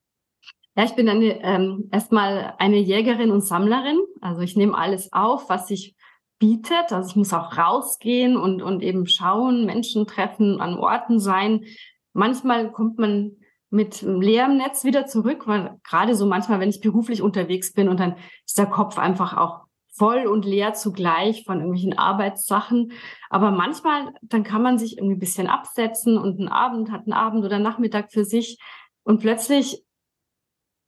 Ja, 0.75 0.83
ich 0.85 0.95
bin 0.95 1.09
eine, 1.09 1.41
ähm, 1.41 1.89
erstmal 1.91 2.55
eine 2.57 2.77
Jägerin 2.77 3.31
und 3.31 3.41
Sammlerin. 3.41 3.99
Also 4.21 4.41
ich 4.41 4.55
nehme 4.55 4.77
alles 4.77 5.11
auf, 5.13 5.49
was 5.49 5.67
sich 5.67 5.95
bietet. 6.39 6.91
Also 6.91 7.09
ich 7.09 7.15
muss 7.15 7.33
auch 7.33 7.57
rausgehen 7.57 8.37
und, 8.37 8.61
und 8.61 8.81
eben 8.81 9.05
schauen, 9.07 9.65
Menschen 9.65 10.07
treffen, 10.07 10.61
an 10.61 10.75
Orten 10.75 11.19
sein. 11.19 11.65
Manchmal 12.13 12.71
kommt 12.71 12.97
man 12.97 13.37
mit 13.69 14.01
leerem 14.01 14.57
Netz 14.57 14.83
wieder 14.83 15.05
zurück, 15.05 15.47
weil 15.47 15.77
gerade 15.83 16.15
so 16.15 16.25
manchmal, 16.25 16.59
wenn 16.59 16.69
ich 16.69 16.81
beruflich 16.81 17.21
unterwegs 17.21 17.73
bin 17.73 17.87
und 17.87 17.99
dann 17.99 18.15
ist 18.45 18.57
der 18.57 18.65
Kopf 18.65 18.97
einfach 18.97 19.37
auch 19.37 19.65
voll 19.91 20.25
und 20.27 20.45
leer 20.45 20.73
zugleich 20.73 21.43
von 21.43 21.57
irgendwelchen 21.57 21.97
Arbeitssachen. 21.97 22.93
Aber 23.29 23.51
manchmal, 23.51 24.13
dann 24.21 24.43
kann 24.43 24.61
man 24.61 24.77
sich 24.77 24.97
irgendwie 24.97 25.15
ein 25.15 25.19
bisschen 25.19 25.47
absetzen 25.47 26.17
und 26.17 26.39
einen 26.39 26.47
Abend 26.47 26.91
hat 26.91 27.01
einen 27.01 27.13
Abend 27.13 27.45
oder 27.45 27.59
Nachmittag 27.59 28.11
für 28.11 28.25
sich 28.25 28.59
und 29.03 29.19
plötzlich 29.19 29.83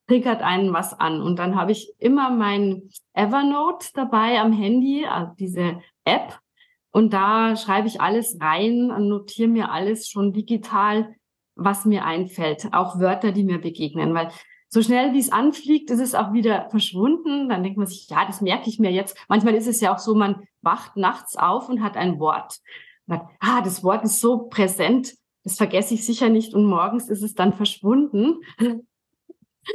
triggert 0.07 0.41
einen 0.41 0.73
was 0.73 0.93
an. 0.99 1.21
Und 1.21 1.39
dann 1.39 1.55
habe 1.55 1.71
ich 1.71 1.93
immer 1.97 2.31
mein 2.31 2.89
Evernote 3.13 3.87
dabei 3.93 4.39
am 4.39 4.51
Handy, 4.51 5.05
also 5.05 5.33
diese 5.37 5.79
App. 6.03 6.39
Und 6.91 7.13
da 7.13 7.55
schreibe 7.55 7.87
ich 7.87 8.01
alles 8.01 8.37
rein, 8.41 8.87
notiere 9.07 9.47
mir 9.47 9.71
alles 9.71 10.09
schon 10.09 10.33
digital, 10.33 11.15
was 11.55 11.85
mir 11.85 12.05
einfällt. 12.05 12.67
Auch 12.73 12.99
Wörter, 12.99 13.31
die 13.31 13.43
mir 13.43 13.59
begegnen. 13.59 14.13
Weil 14.13 14.31
so 14.67 14.81
schnell 14.81 15.13
wie 15.13 15.19
es 15.19 15.31
anfliegt, 15.31 15.89
ist 15.89 15.99
es 15.99 16.15
auch 16.15 16.33
wieder 16.33 16.69
verschwunden. 16.69 17.49
Dann 17.49 17.63
denkt 17.63 17.77
man 17.77 17.87
sich, 17.87 18.09
ja, 18.09 18.25
das 18.25 18.41
merke 18.41 18.69
ich 18.69 18.79
mir 18.79 18.91
jetzt. 18.91 19.17
Manchmal 19.27 19.55
ist 19.55 19.67
es 19.67 19.81
ja 19.81 19.93
auch 19.93 19.99
so, 19.99 20.15
man 20.15 20.43
wacht 20.61 20.97
nachts 20.97 21.35
auf 21.35 21.69
und 21.69 21.81
hat 21.81 21.97
ein 21.97 22.19
Wort. 22.19 22.59
Sagt, 23.07 23.25
ah, 23.39 23.61
das 23.61 23.83
Wort 23.83 24.03
ist 24.03 24.21
so 24.21 24.47
präsent, 24.47 25.13
das 25.43 25.57
vergesse 25.57 25.93
ich 25.93 26.05
sicher 26.05 26.29
nicht. 26.29 26.53
Und 26.53 26.65
morgens 26.65 27.09
ist 27.09 27.23
es 27.23 27.33
dann 27.33 27.53
verschwunden. 27.53 28.41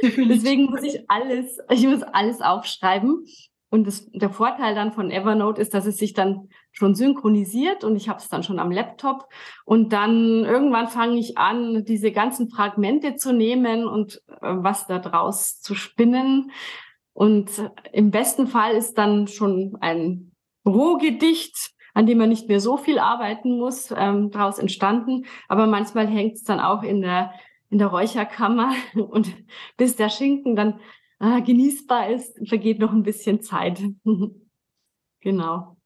Deswegen 0.01 0.65
muss 0.65 0.83
ich 0.83 1.09
alles, 1.09 1.59
ich 1.69 1.85
muss 1.85 2.03
alles 2.03 2.41
aufschreiben. 2.41 3.25
Und 3.69 3.85
das, 3.85 4.09
der 4.11 4.29
Vorteil 4.29 4.75
dann 4.75 4.93
von 4.93 5.11
Evernote 5.11 5.61
ist, 5.61 5.73
dass 5.73 5.85
es 5.85 5.97
sich 5.97 6.13
dann 6.13 6.49
schon 6.71 6.95
synchronisiert 6.95 7.83
und 7.83 7.97
ich 7.97 8.07
habe 8.07 8.19
es 8.19 8.29
dann 8.29 8.43
schon 8.43 8.59
am 8.59 8.71
Laptop. 8.71 9.27
Und 9.65 9.91
dann 9.91 10.45
irgendwann 10.45 10.87
fange 10.87 11.17
ich 11.17 11.37
an, 11.37 11.83
diese 11.83 12.11
ganzen 12.11 12.49
Fragmente 12.49 13.15
zu 13.15 13.33
nehmen 13.33 13.85
und 13.85 14.21
äh, 14.29 14.39
was 14.41 14.87
da 14.87 14.99
draus 14.99 15.59
zu 15.59 15.75
spinnen. 15.75 16.51
Und 17.13 17.49
im 17.91 18.11
besten 18.11 18.47
Fall 18.47 18.73
ist 18.73 18.97
dann 18.97 19.27
schon 19.27 19.75
ein 19.81 20.31
Rohgedicht, 20.65 21.71
an 21.93 22.05
dem 22.05 22.19
man 22.19 22.29
nicht 22.29 22.47
mehr 22.47 22.61
so 22.61 22.77
viel 22.77 22.99
arbeiten 22.99 23.57
muss, 23.57 23.93
ähm, 23.95 24.31
daraus 24.31 24.59
entstanden. 24.59 25.25
Aber 25.49 25.67
manchmal 25.67 26.07
hängt 26.07 26.35
es 26.35 26.43
dann 26.43 26.59
auch 26.59 26.83
in 26.83 27.01
der 27.01 27.31
in 27.69 27.79
der 27.79 27.87
Räucherkammer 27.87 28.73
und 28.95 29.35
bis 29.77 29.95
der 29.95 30.09
Schinken 30.09 30.55
dann 30.55 30.79
äh, 31.19 31.41
genießbar 31.41 32.11
ist, 32.11 32.37
vergeht 32.47 32.79
noch 32.79 32.93
ein 32.93 33.03
bisschen 33.03 33.41
Zeit. 33.41 33.81
genau. 35.21 35.77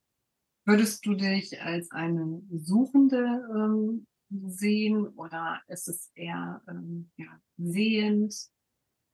Würdest 0.65 1.05
du 1.05 1.15
dich 1.15 1.61
als 1.61 1.91
eine 1.91 2.41
Suchende 2.51 3.47
ähm, 3.55 4.07
sehen 4.29 5.07
oder 5.09 5.61
ist 5.67 5.87
es 5.87 6.11
eher 6.15 6.61
ähm, 6.67 7.09
ja, 7.17 7.27
sehend? 7.57 8.35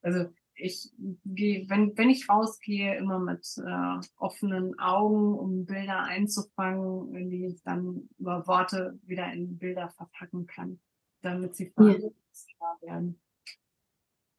Also 0.01 0.25
ich 0.55 0.91
gehe, 1.23 1.69
wenn, 1.69 1.97
wenn 1.97 2.09
ich 2.09 2.27
rausgehe, 2.27 2.97
immer 2.97 3.19
mit 3.19 3.47
äh, 3.57 4.07
offenen 4.17 4.77
Augen, 4.79 5.37
um 5.37 5.65
Bilder 5.65 6.03
einzufangen, 6.03 7.29
die 7.29 7.45
ich 7.45 7.61
dann 7.63 8.09
über 8.17 8.45
Worte 8.47 8.99
wieder 9.03 9.31
in 9.31 9.57
Bilder 9.57 9.89
verpacken 9.89 10.47
kann, 10.47 10.79
damit 11.21 11.55
sie 11.55 11.71
ja 11.77 12.77
werden? 12.81 13.19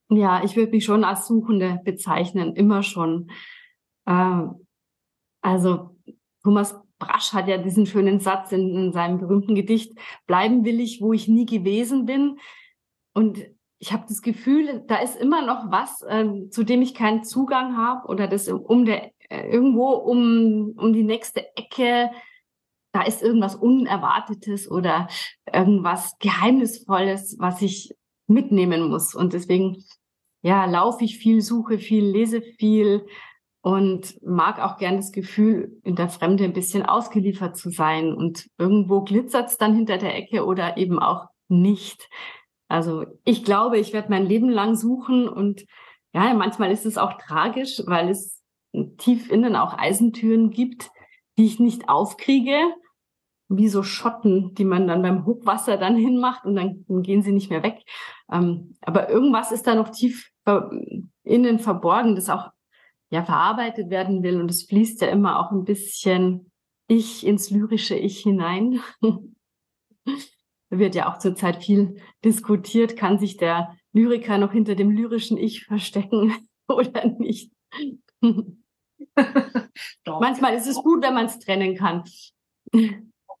Ja, 0.09 0.43
ich 0.43 0.55
würde 0.55 0.71
mich 0.71 0.85
schon 0.85 1.03
als 1.03 1.27
Suchende 1.27 1.79
bezeichnen, 1.83 2.55
immer 2.55 2.83
schon. 2.83 3.31
Ähm, 4.07 4.67
also 5.41 5.95
Thomas 6.43 6.75
Brasch 6.97 7.33
hat 7.33 7.47
ja 7.47 7.57
diesen 7.57 7.85
schönen 7.85 8.19
Satz 8.19 8.51
in, 8.51 8.75
in, 8.75 8.91
seinem 8.91 9.19
berühmten 9.19 9.55
Gedicht, 9.55 9.93
bleiben 10.25 10.65
will 10.65 10.79
ich, 10.79 11.01
wo 11.01 11.13
ich 11.13 11.27
nie 11.27 11.45
gewesen 11.45 12.05
bin. 12.05 12.39
Und 13.13 13.39
ich 13.77 13.93
habe 13.93 14.05
das 14.07 14.21
Gefühl, 14.21 14.83
da 14.87 14.97
ist 14.97 15.15
immer 15.15 15.45
noch 15.45 15.71
was, 15.71 16.01
äh, 16.01 16.49
zu 16.49 16.63
dem 16.63 16.81
ich 16.81 16.93
keinen 16.93 17.23
Zugang 17.23 17.77
habe 17.77 18.07
oder 18.07 18.27
das 18.27 18.49
um 18.49 18.85
der 18.85 19.11
äh, 19.29 19.49
irgendwo 19.49 19.91
um, 19.91 20.73
um 20.75 20.91
die 20.91 21.03
nächste 21.03 21.55
Ecke 21.55 22.09
da 22.91 23.03
ist 23.03 23.21
irgendwas 23.21 23.55
Unerwartetes 23.55 24.69
oder 24.69 25.07
irgendwas 25.51 26.17
Geheimnisvolles, 26.19 27.37
was 27.39 27.61
ich 27.61 27.95
mitnehmen 28.27 28.89
muss. 28.89 29.13
Und 29.13 29.33
deswegen, 29.33 29.83
ja, 30.41 30.65
laufe 30.65 31.03
ich 31.03 31.17
viel, 31.17 31.41
suche 31.41 31.79
viel, 31.79 32.05
lese 32.05 32.41
viel 32.41 33.05
und 33.61 34.21
mag 34.23 34.59
auch 34.59 34.77
gern 34.77 34.95
das 34.95 35.11
Gefühl, 35.11 35.79
in 35.83 35.95
der 35.95 36.09
Fremde 36.09 36.45
ein 36.45 36.53
bisschen 36.53 36.85
ausgeliefert 36.85 37.57
zu 37.57 37.69
sein. 37.69 38.13
Und 38.13 38.47
irgendwo 38.57 39.01
glitzert 39.01 39.49
es 39.49 39.57
dann 39.57 39.75
hinter 39.75 39.97
der 39.97 40.15
Ecke 40.15 40.45
oder 40.45 40.77
eben 40.77 40.99
auch 40.99 41.27
nicht. 41.49 42.09
Also 42.69 43.05
ich 43.25 43.43
glaube, 43.43 43.77
ich 43.79 43.93
werde 43.93 44.09
mein 44.09 44.25
Leben 44.25 44.49
lang 44.49 44.75
suchen 44.75 45.27
und 45.27 45.65
ja, 46.13 46.33
manchmal 46.33 46.71
ist 46.71 46.85
es 46.85 46.97
auch 46.97 47.13
tragisch, 47.17 47.81
weil 47.85 48.09
es 48.09 48.41
tief 48.97 49.29
innen 49.29 49.55
auch 49.55 49.77
Eisentüren 49.77 50.51
gibt, 50.51 50.89
die 51.37 51.45
ich 51.45 51.59
nicht 51.59 51.89
aufkriege 51.89 52.57
wie 53.49 53.67
so 53.67 53.83
Schotten, 53.83 54.53
die 54.53 54.63
man 54.63 54.87
dann 54.87 55.01
beim 55.01 55.25
Hochwasser 55.25 55.77
dann 55.77 55.97
hinmacht 55.97 56.45
und 56.45 56.55
dann, 56.55 56.85
dann 56.87 57.01
gehen 57.01 57.23
sie 57.23 57.31
nicht 57.31 57.49
mehr 57.49 57.63
weg. 57.63 57.83
Ähm, 58.31 58.75
aber 58.81 59.09
irgendwas 59.09 59.51
ist 59.51 59.65
da 59.67 59.75
noch 59.75 59.89
tief 59.89 60.31
innen 61.23 61.59
verborgen, 61.59 62.15
das 62.15 62.29
auch 62.29 62.49
ja 63.11 63.23
verarbeitet 63.23 63.89
werden 63.89 64.23
will 64.23 64.39
und 64.39 64.49
es 64.49 64.63
fließt 64.63 65.01
ja 65.01 65.09
immer 65.09 65.39
auch 65.39 65.51
ein 65.51 65.63
bisschen 65.63 66.51
Ich 66.87 67.25
ins 67.25 67.51
lyrische 67.51 67.95
Ich 67.95 68.19
hinein. 68.21 68.79
da 69.01 69.19
wird 70.69 70.95
ja 70.95 71.11
auch 71.11 71.19
zurzeit 71.19 71.63
viel 71.63 72.01
diskutiert, 72.23 72.97
kann 72.97 73.19
sich 73.19 73.37
der 73.37 73.75
Lyriker 73.93 74.37
noch 74.37 74.53
hinter 74.53 74.75
dem 74.75 74.91
lyrischen 74.91 75.37
Ich 75.37 75.65
verstecken 75.65 76.33
oder 76.67 77.07
nicht? 77.07 77.51
Manchmal 80.05 80.55
ist 80.55 80.67
es 80.67 80.75
gut, 80.75 81.03
wenn 81.03 81.13
man 81.13 81.25
es 81.25 81.39
trennen 81.39 81.75
kann 81.75 82.03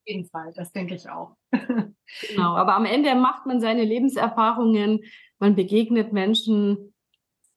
jeden 0.09 0.25
Fall, 0.29 0.51
das 0.55 0.71
denke 0.71 0.95
ich 0.95 1.09
auch. 1.09 1.35
genau, 1.51 2.55
aber 2.55 2.75
am 2.75 2.85
Ende 2.85 3.15
macht 3.15 3.45
man 3.45 3.61
seine 3.61 3.83
Lebenserfahrungen, 3.83 5.01
man 5.39 5.55
begegnet 5.55 6.11
Menschen, 6.11 6.93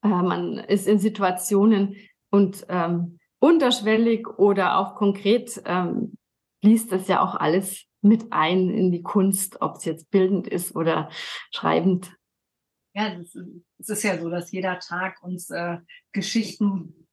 äh, 0.03 0.09
man 0.09 0.59
ist 0.59 0.87
in 0.87 0.99
Situationen 0.99 1.97
und 2.31 2.65
ähm, 2.69 3.19
unterschwellig 3.41 4.29
oder 4.39 4.79
auch 4.79 4.95
konkret 4.95 5.61
ähm, 5.65 6.17
liest 6.63 6.93
das 6.93 7.09
ja 7.09 7.21
auch 7.23 7.35
alles 7.35 7.87
mit 8.03 8.33
ein 8.33 8.71
in 8.71 8.93
die 8.93 9.03
Kunst, 9.03 9.61
ob 9.61 9.77
es 9.77 9.85
jetzt 9.85 10.11
bildend 10.11 10.47
ist 10.47 10.77
oder 10.77 11.09
schreibend. 11.51 12.15
Ja, 12.95 13.17
es 13.79 13.89
ist 13.89 14.03
ja 14.03 14.21
so, 14.21 14.29
dass 14.29 14.53
jeder 14.53 14.79
Tag 14.79 15.23
uns 15.23 15.51
äh, 15.51 15.79
Geschichten 16.13 17.07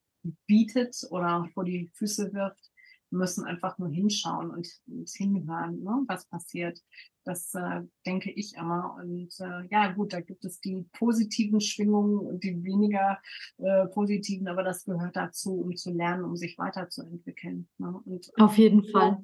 bietet 0.46 0.96
oder 1.10 1.48
vor 1.54 1.64
die 1.64 1.90
Füße 1.94 2.32
wirft. 2.32 2.69
Müssen 3.10 3.44
einfach 3.44 3.78
nur 3.78 3.88
hinschauen 3.88 4.50
und, 4.50 4.68
und 4.86 5.08
hinhören, 5.10 5.82
ne, 5.82 6.04
was 6.06 6.26
passiert. 6.26 6.80
Das 7.24 7.52
äh, 7.54 7.82
denke 8.06 8.30
ich 8.30 8.54
immer. 8.54 8.96
Und 9.00 9.34
äh, 9.40 9.66
ja, 9.70 9.92
gut, 9.92 10.12
da 10.12 10.20
gibt 10.20 10.44
es 10.44 10.60
die 10.60 10.86
positiven 10.92 11.60
Schwingungen 11.60 12.18
und 12.18 12.44
die 12.44 12.62
weniger 12.64 13.18
äh, 13.58 13.86
positiven, 13.88 14.48
aber 14.48 14.62
das 14.62 14.84
gehört 14.84 15.16
dazu, 15.16 15.60
um 15.60 15.76
zu 15.76 15.92
lernen, 15.92 16.24
um 16.24 16.36
sich 16.36 16.56
weiterzuentwickeln. 16.56 17.68
Ne? 17.78 18.00
Und 18.04 18.30
auf 18.38 18.56
jeden 18.56 18.84
Fall 18.84 19.22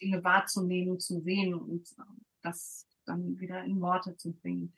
Dinge 0.00 0.24
wahrzunehmen, 0.24 0.98
zu 1.00 1.20
sehen 1.20 1.54
und 1.54 1.90
äh, 1.98 2.02
das 2.42 2.86
dann 3.04 3.38
wieder 3.38 3.62
in 3.64 3.80
Worte 3.80 4.16
zu 4.16 4.32
bringen. 4.32 4.72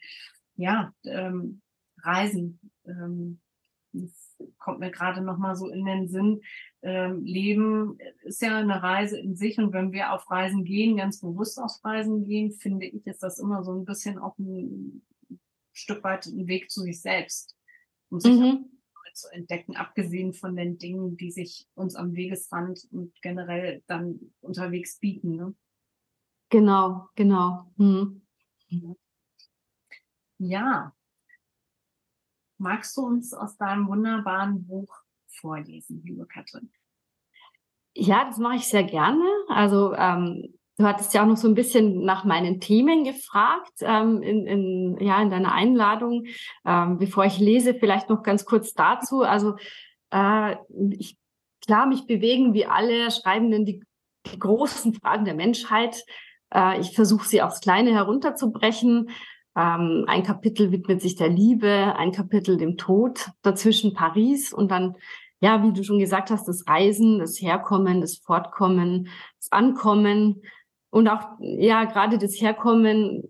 Ja, 0.56 0.92
ähm, 1.04 1.62
Reisen. 1.98 2.60
Ähm, 2.84 3.40
kommt 4.58 4.80
mir 4.80 4.90
gerade 4.90 5.22
noch 5.22 5.38
mal 5.38 5.56
so 5.56 5.68
in 5.68 5.84
den 5.84 6.08
Sinn. 6.08 6.42
Ähm, 6.82 7.24
Leben 7.24 7.98
ist 8.22 8.42
ja 8.42 8.58
eine 8.58 8.82
Reise 8.82 9.18
in 9.18 9.36
sich 9.36 9.58
und 9.58 9.72
wenn 9.72 9.92
wir 9.92 10.12
auf 10.12 10.30
Reisen 10.30 10.64
gehen, 10.64 10.96
ganz 10.96 11.20
bewusst 11.20 11.58
auf 11.58 11.72
Reisen 11.84 12.24
gehen, 12.24 12.52
finde 12.52 12.86
ich, 12.86 13.06
ist 13.06 13.22
das 13.22 13.38
immer 13.38 13.64
so 13.64 13.72
ein 13.72 13.84
bisschen 13.84 14.18
auch 14.18 14.36
ein 14.38 15.02
Stück 15.72 16.02
weit 16.04 16.26
ein 16.26 16.46
Weg 16.46 16.70
zu 16.70 16.82
sich 16.82 17.00
selbst, 17.00 17.56
um 18.10 18.20
sich 18.20 18.38
mhm. 18.38 18.70
zu 19.14 19.28
entdecken, 19.32 19.76
abgesehen 19.76 20.32
von 20.32 20.56
den 20.56 20.78
Dingen, 20.78 21.16
die 21.16 21.30
sich 21.30 21.68
uns 21.74 21.94
am 21.94 22.14
Wegesrand 22.14 22.86
und 22.90 23.14
generell 23.22 23.82
dann 23.86 24.32
unterwegs 24.40 24.98
bieten. 24.98 25.36
Ne? 25.36 25.54
Genau, 26.50 27.08
genau. 27.14 27.72
Mhm. 27.76 28.22
Ja, 30.38 30.95
Magst 32.58 32.96
du 32.96 33.02
uns 33.02 33.34
aus 33.34 33.56
deinem 33.56 33.86
wunderbaren 33.88 34.66
Buch 34.66 34.94
vorlesen, 35.26 36.02
liebe 36.04 36.26
Katrin? 36.26 36.70
Ja, 37.94 38.24
das 38.24 38.38
mache 38.38 38.56
ich 38.56 38.66
sehr 38.66 38.84
gerne. 38.84 39.24
Also 39.48 39.94
ähm, 39.94 40.54
du 40.78 40.84
hattest 40.84 41.14
ja 41.14 41.22
auch 41.22 41.26
noch 41.26 41.36
so 41.36 41.48
ein 41.48 41.54
bisschen 41.54 42.04
nach 42.04 42.24
meinen 42.24 42.60
Themen 42.60 43.04
gefragt 43.04 43.72
ähm, 43.80 44.22
in, 44.22 44.46
in, 44.46 44.98
ja, 45.00 45.20
in 45.22 45.30
deiner 45.30 45.52
Einladung. 45.52 46.26
Ähm, 46.64 46.98
bevor 46.98 47.24
ich 47.24 47.38
lese, 47.38 47.74
vielleicht 47.74 48.08
noch 48.08 48.22
ganz 48.22 48.44
kurz 48.44 48.74
dazu. 48.74 49.22
Also 49.22 49.56
äh, 50.10 50.56
ich, 50.90 51.18
klar, 51.64 51.86
mich 51.86 52.06
bewegen 52.06 52.54
wie 52.54 52.66
alle 52.66 53.10
Schreibenden 53.10 53.64
die, 53.64 53.82
die 54.26 54.38
großen 54.38 54.94
Fragen 54.94 55.24
der 55.24 55.34
Menschheit. 55.34 56.04
Äh, 56.52 56.80
ich 56.80 56.94
versuche 56.94 57.26
sie 57.26 57.42
aufs 57.42 57.60
Kleine 57.60 57.92
herunterzubrechen. 57.92 59.10
Ähm, 59.56 60.04
ein 60.06 60.22
Kapitel 60.22 60.70
widmet 60.70 61.00
sich 61.00 61.16
der 61.16 61.28
Liebe, 61.28 61.94
ein 61.96 62.12
Kapitel 62.12 62.58
dem 62.58 62.76
Tod, 62.76 63.30
dazwischen 63.42 63.94
Paris 63.94 64.52
und 64.52 64.70
dann, 64.70 64.96
ja, 65.40 65.62
wie 65.62 65.72
du 65.72 65.82
schon 65.82 65.98
gesagt 65.98 66.30
hast, 66.30 66.46
das 66.46 66.68
Reisen, 66.68 67.18
das 67.18 67.40
Herkommen, 67.40 68.02
das 68.02 68.18
Fortkommen, 68.18 69.08
das 69.38 69.50
Ankommen 69.50 70.42
und 70.90 71.08
auch, 71.08 71.22
ja, 71.40 71.84
gerade 71.84 72.18
das 72.18 72.40
Herkommen 72.40 73.24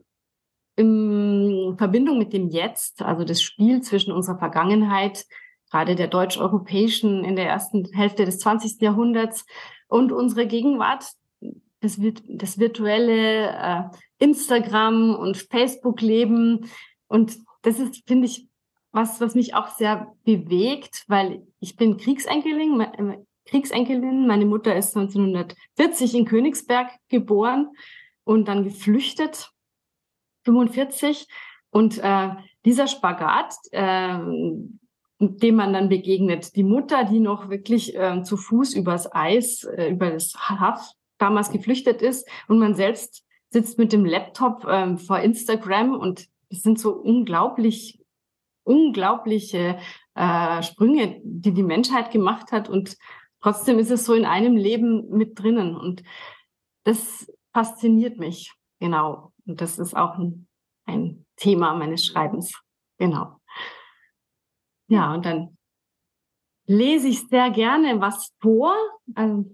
in 0.75 1.75
Verbindung 1.79 2.19
mit 2.19 2.33
dem 2.33 2.49
Jetzt, 2.49 3.03
also 3.03 3.25
das 3.25 3.41
Spiel 3.41 3.81
zwischen 3.81 4.13
unserer 4.13 4.39
Vergangenheit, 4.39 5.25
gerade 5.71 5.95
der 5.95 6.09
deutsch-europäischen 6.09 7.25
in 7.25 7.37
der 7.37 7.47
ersten 7.47 7.85
Hälfte 7.93 8.25
des 8.25 8.39
20. 8.41 8.81
Jahrhunderts 8.81 9.47
und 9.89 10.13
unsere 10.13 10.47
Gegenwart, 10.47 11.07
das, 11.81 12.01
das 12.29 12.59
virtuelle 12.59 13.51
äh, 13.51 13.83
Instagram 14.19 15.15
und 15.15 15.37
Facebook 15.37 16.01
leben. 16.01 16.71
Und 17.09 17.39
das 17.63 17.79
ist, 17.79 18.07
finde 18.07 18.27
ich, 18.27 18.49
was, 18.93 19.21
was 19.21 19.35
mich 19.35 19.55
auch 19.55 19.69
sehr 19.69 20.13
bewegt, 20.25 21.05
weil 21.07 21.47
ich 21.61 21.77
bin 21.77 21.99
Kriegsenkelin, 21.99 22.81
äh, 22.81 23.19
Kriegsenkelin. 23.45 24.27
Meine 24.27 24.47
Mutter 24.47 24.75
ist 24.75 24.97
1940 24.97 26.15
in 26.15 26.25
Königsberg 26.25 26.91
geboren 27.09 27.69
und 28.25 28.49
dann 28.49 28.65
geflüchtet, 28.65 29.51
45. 30.45 31.29
Und 31.71 31.99
äh, 31.99 32.31
dieser 32.65 32.87
Spagat, 32.87 33.55
äh, 33.73 34.19
dem 35.19 35.55
man 35.55 35.73
dann 35.73 35.89
begegnet, 35.89 36.57
die 36.57 36.63
Mutter, 36.63 37.05
die 37.05 37.21
noch 37.21 37.49
wirklich 37.49 37.97
äh, 37.97 38.23
zu 38.23 38.37
Fuß 38.37 38.75
übers 38.75 39.13
Eis, 39.15 39.65
äh, 39.65 39.91
über 39.91 40.11
das 40.11 40.35
Haff 40.35 40.93
damals 41.19 41.51
geflüchtet 41.51 42.03
ist 42.03 42.29
und 42.49 42.59
man 42.59 42.75
selbst 42.75 43.25
sitzt 43.51 43.79
mit 43.79 43.93
dem 43.93 44.05
Laptop 44.05 44.67
ähm, 44.69 44.99
vor 44.99 45.19
Instagram 45.21 45.95
und 45.95 46.29
es 46.49 46.63
sind 46.63 46.79
so 46.79 46.93
unglaublich, 46.93 48.01
unglaubliche 48.65 49.79
äh, 50.15 50.63
Sprünge, 50.63 51.21
die 51.25 51.53
die 51.53 51.63
Menschheit 51.63 52.11
gemacht 52.11 52.53
hat 52.53 52.69
und 52.69 52.97
trotzdem 53.41 53.79
ist 53.79 53.91
es 53.91 54.05
so 54.05 54.15
in 54.15 54.25
einem 54.25 54.57
Leben 54.57 55.09
mit 55.11 55.39
drinnen 55.39 55.77
und 55.77 56.03
das 56.85 57.31
fasziniert 57.53 58.19
mich, 58.19 58.53
genau. 58.81 59.33
Und 59.47 59.61
das 59.61 59.79
ist 59.79 59.97
auch 59.97 60.19
ein, 60.19 60.47
ein 60.87 61.25
Thema 61.37 61.75
meines 61.75 62.05
Schreibens, 62.05 62.61
genau. 62.99 63.41
Ja, 64.89 65.15
und 65.15 65.25
dann 65.27 65.57
lese 66.67 67.09
ich 67.09 67.27
sehr 67.29 67.51
gerne 67.51 68.01
was 68.01 68.33
vor. 68.41 68.75
Also 69.15 69.51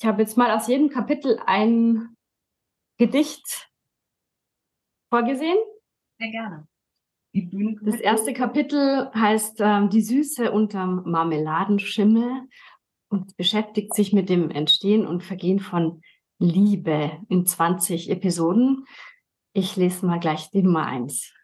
ich 0.00 0.06
habe 0.06 0.22
jetzt 0.22 0.36
mal 0.36 0.50
aus 0.50 0.66
jedem 0.66 0.88
Kapitel 0.88 1.40
ein 1.46 2.15
Gedicht 2.98 3.70
vorgesehen. 5.10 5.58
Sehr 6.18 6.30
gerne. 6.30 6.68
Das 7.82 8.00
erste 8.00 8.32
Kapitel 8.32 9.10
heißt 9.14 9.60
ähm, 9.60 9.90
Die 9.90 10.00
Süße 10.00 10.50
unterm 10.50 11.02
Marmeladenschimmel 11.04 12.48
und 13.08 13.36
beschäftigt 13.36 13.94
sich 13.94 14.12
mit 14.14 14.30
dem 14.30 14.50
Entstehen 14.50 15.06
und 15.06 15.22
Vergehen 15.22 15.60
von 15.60 16.02
Liebe 16.38 17.20
in 17.28 17.44
20 17.44 18.10
Episoden. 18.10 18.86
Ich 19.52 19.76
lese 19.76 20.06
mal 20.06 20.18
gleich 20.18 20.50
die 20.50 20.62
Nummer 20.62 20.86
eins. 20.86 21.34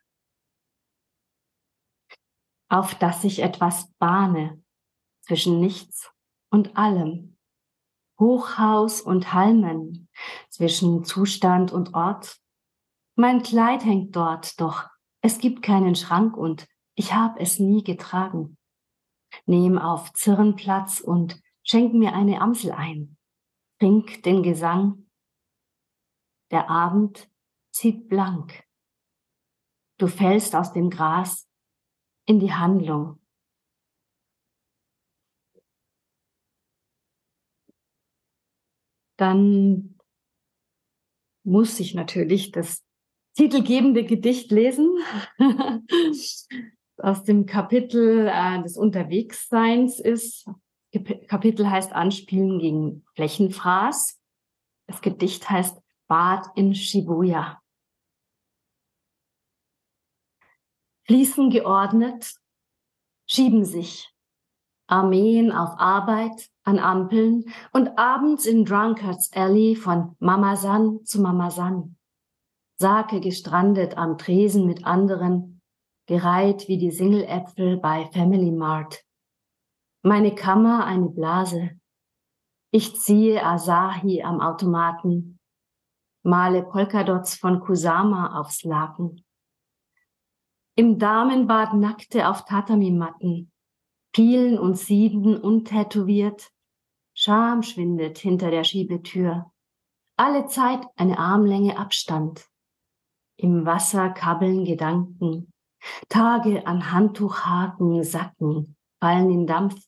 Auf 2.71 2.95
dass 2.95 3.25
ich 3.25 3.43
etwas 3.43 3.93
bahne 3.99 4.63
zwischen 5.21 5.61
nichts 5.61 6.11
und 6.51 6.77
allem 6.77 7.37
Hochhaus 8.19 9.01
und 9.01 9.33
Halmen, 9.33 10.09
zwischen 10.51 11.05
Zustand 11.05 11.73
und 11.73 11.95
Ort. 11.95 12.39
Mein 13.17 13.43
Kleid 13.43 13.85
hängt 13.85 14.17
dort, 14.17 14.61
doch 14.61 14.89
es 15.21 15.39
gibt 15.39 15.63
keinen 15.63 15.95
Schrank 15.95 16.37
und 16.37 16.67
ich 16.95 17.15
hab 17.15 17.41
es 17.41 17.59
nie 17.59 17.85
getragen. 17.85 18.57
Nehm 19.47 19.79
auf 19.79 20.13
Zirren 20.13 20.57
Platz 20.57 21.01
und 21.01 21.41
schenk 21.63 21.95
mir 21.95 22.15
eine 22.15 22.41
Amsel 22.41 22.73
ein. 22.73 23.17
Trink 23.79 24.23
den 24.23 24.43
Gesang. 24.43 25.09
Der 26.51 26.69
Abend 26.69 27.31
zieht 27.71 28.09
blank. 28.09 28.65
Du 29.99 30.07
fällst 30.07 30.55
aus 30.55 30.73
dem 30.73 30.91
Gras 30.91 31.49
in 32.27 32.41
die 32.41 32.53
Handlung. 32.53 33.23
dann 39.23 39.95
muss 41.45 41.81
ich 41.81 41.95
natürlich 41.95 42.53
das 42.53 42.83
titelgebende 43.35 44.05
Gedicht 44.05 44.51
lesen 44.51 44.99
aus 46.99 47.25
dem 47.25 47.47
Kapitel 47.47 48.29
äh, 48.29 48.63
des 48.63 48.77
Unterwegsseins 48.77 49.99
ist. 49.99 50.49
Kapitel 51.27 51.71
heißt 51.71 51.93
Anspielen 51.93 52.59
gegen 52.59 53.05
Flächenfraß. 53.15 54.21
Das 54.87 55.01
Gedicht 55.01 55.49
heißt 55.49 55.81
Bad 56.07 56.47
in 56.55 56.75
Shibuya. 56.75 57.63
Fließen 61.07 61.51
geordnet, 61.51 62.35
schieben 63.27 63.65
sich 63.65 64.13
Armeen 64.87 65.51
auf 65.51 65.81
Arbeit, 65.81 66.52
an 66.65 66.79
Ampeln 66.79 67.45
und 67.73 67.99
abends 67.99 68.47
in 68.47 68.65
Drunkards 68.65 69.31
Alley 69.35 69.77
von 69.77 70.17
Mama 70.19 70.57
San 70.57 71.05
zu 71.05 71.21
Mama 71.21 71.51
San. 71.51 71.97
Sake 72.79 73.21
gestrandet 73.21 73.97
am 73.97 74.19
Tresen 74.19 74.67
mit 74.67 74.85
anderen, 74.87 75.61
gereiht 76.07 76.69
wie 76.69 76.79
die 76.79 76.91
Singeläpfel 76.91 77.77
bei 77.77 78.07
Family 78.13 78.51
Mart. 78.51 79.05
Meine 80.03 80.35
Kammer 80.35 80.85
eine 80.85 81.09
Blase. 81.09 81.71
Ich 82.73 82.97
ziehe 82.97 83.45
Asahi 83.45 84.23
am 84.23 84.41
Automaten, 84.41 85.39
male 86.25 86.63
Polkadots 86.63 87.35
von 87.37 87.61
Kusama 87.61 88.39
aufs 88.41 88.63
Laken. 88.65 89.25
Im 90.75 90.99
Damenbad 90.99 91.75
nackte 91.75 92.29
auf 92.29 92.45
Tatami-Matten, 92.47 93.53
Pielen 94.13 94.59
und 94.59 94.79
Sieden 94.79 95.37
untätowiert. 95.37 96.52
Scham 97.25 97.63
schwindet 97.63 98.19
hinter 98.19 98.51
der 98.51 98.65
Schiebetür. 98.65 99.53
Alle 100.17 100.47
Zeit 100.47 100.85
eine 100.97 101.21
Armlänge 101.21 101.79
Abstand. 101.79 102.51
Im 103.37 103.65
Wasser 103.65 104.11
kabbeln 104.11 104.65
Gedanken. 104.65 105.53
Tage 106.09 106.67
an 106.67 106.91
Handtuchhaken 106.91 108.03
sacken, 108.03 108.77
fallen 108.99 109.31
in 109.31 109.47
Dampf. 109.47 109.81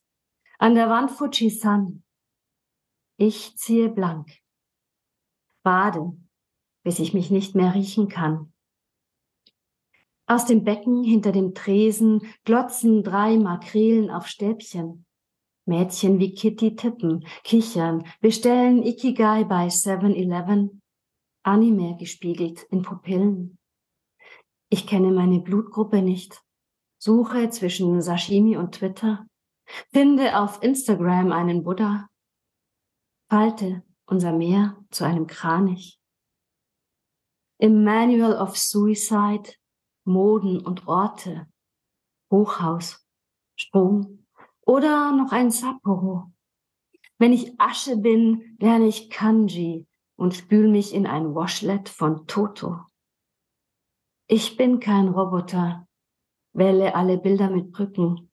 An 0.61 0.77
der 0.77 0.89
Wand 0.89 1.11
Fujisan. 1.11 2.05
Ich 3.17 3.57
ziehe 3.57 3.89
blank. 3.89 4.31
Bade, 5.65 6.17
bis 6.85 7.01
ich 7.01 7.15
mich 7.15 7.33
nicht 7.33 7.57
mehr 7.57 7.75
riechen 7.75 8.09
kann. 8.09 8.53
Aus 10.27 10.47
dem 10.47 10.63
Becken 10.63 11.03
hinter 11.03 11.33
dem 11.33 11.53
Tresen 11.53 12.33
glotzen 12.45 13.03
drei 13.03 13.39
Makrelen 13.39 14.09
auf 14.09 14.29
Stäbchen. 14.29 15.05
Mädchen 15.67 16.19
wie 16.19 16.35
Kitty 16.35 16.77
tippen, 16.77 17.27
kichern, 17.43 18.07
bestellen 18.21 18.83
Ikigai 18.83 19.45
bei 19.45 19.69
7-Eleven. 19.69 20.83
Anime 21.43 21.97
gespiegelt 21.99 22.63
in 22.71 22.83
Pupillen. 22.83 23.59
Ich 24.71 24.87
kenne 24.87 25.11
meine 25.11 25.41
Blutgruppe 25.41 26.03
nicht. 26.03 26.43
Suche 26.99 27.51
zwischen 27.51 28.01
Sashimi 28.01 28.57
und 28.57 28.77
Twitter. 28.77 29.27
Finde 29.93 30.39
auf 30.39 30.63
Instagram 30.63 31.33
einen 31.33 31.63
Buddha. 31.63 32.09
Falte 33.31 33.83
unser 34.07 34.33
Meer 34.33 34.83
zu 34.91 35.05
einem 35.05 35.27
Kranich. 35.27 35.99
Im 37.59 37.85
Manual 37.85 38.37
of 38.37 38.57
Suicide 38.57 39.55
Moden 40.05 40.59
und 40.61 40.87
Orte. 40.87 41.47
Hochhaus, 42.31 43.07
Strom 43.57 44.24
oder 44.67 45.13
noch 45.13 45.33
ein 45.33 45.51
Sapporo. 45.51 46.33
Wenn 47.19 47.33
ich 47.33 47.59
Asche 47.61 47.97
bin, 47.97 48.57
lerne 48.59 48.87
ich 48.87 49.11
Kanji 49.11 49.87
und 50.17 50.35
spül 50.35 50.69
mich 50.69 50.95
in 50.95 51.07
ein 51.07 51.35
Washlet 51.35 51.89
von 51.89 52.27
Toto. 52.27 52.81
Ich 54.27 54.57
bin 54.57 54.81
kein 54.81 55.09
Roboter, 55.09 55.87
wähle 56.53 56.95
alle 56.95 57.19
Bilder 57.19 57.51
mit 57.51 57.73
Brücken, 57.73 58.31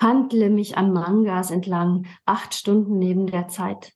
handle 0.00 0.50
mich 0.50 0.76
an 0.76 0.92
Mangas 0.92 1.50
entlang, 1.50 2.06
acht 2.24 2.54
Stunden 2.54 2.98
neben 2.98 3.26
der 3.26 3.48
Zeit. 3.48 3.92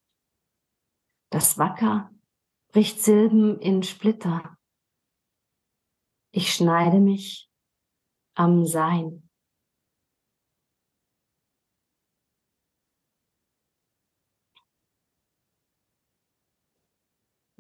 Das 1.31 1.59
Wacker 1.59 2.11
bricht 2.73 3.01
Silben 3.01 3.59
in 3.61 3.83
Splitter. 3.83 4.57
Ich 6.33 6.53
schneide 6.53 7.01
mich 7.01 7.51
am 8.35 8.67
Sein. 8.67 9.28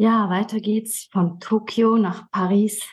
Ja, 0.00 0.30
weiter 0.30 0.60
geht's 0.60 1.08
von 1.10 1.40
Tokio 1.40 1.98
nach 1.98 2.30
Paris. 2.30 2.88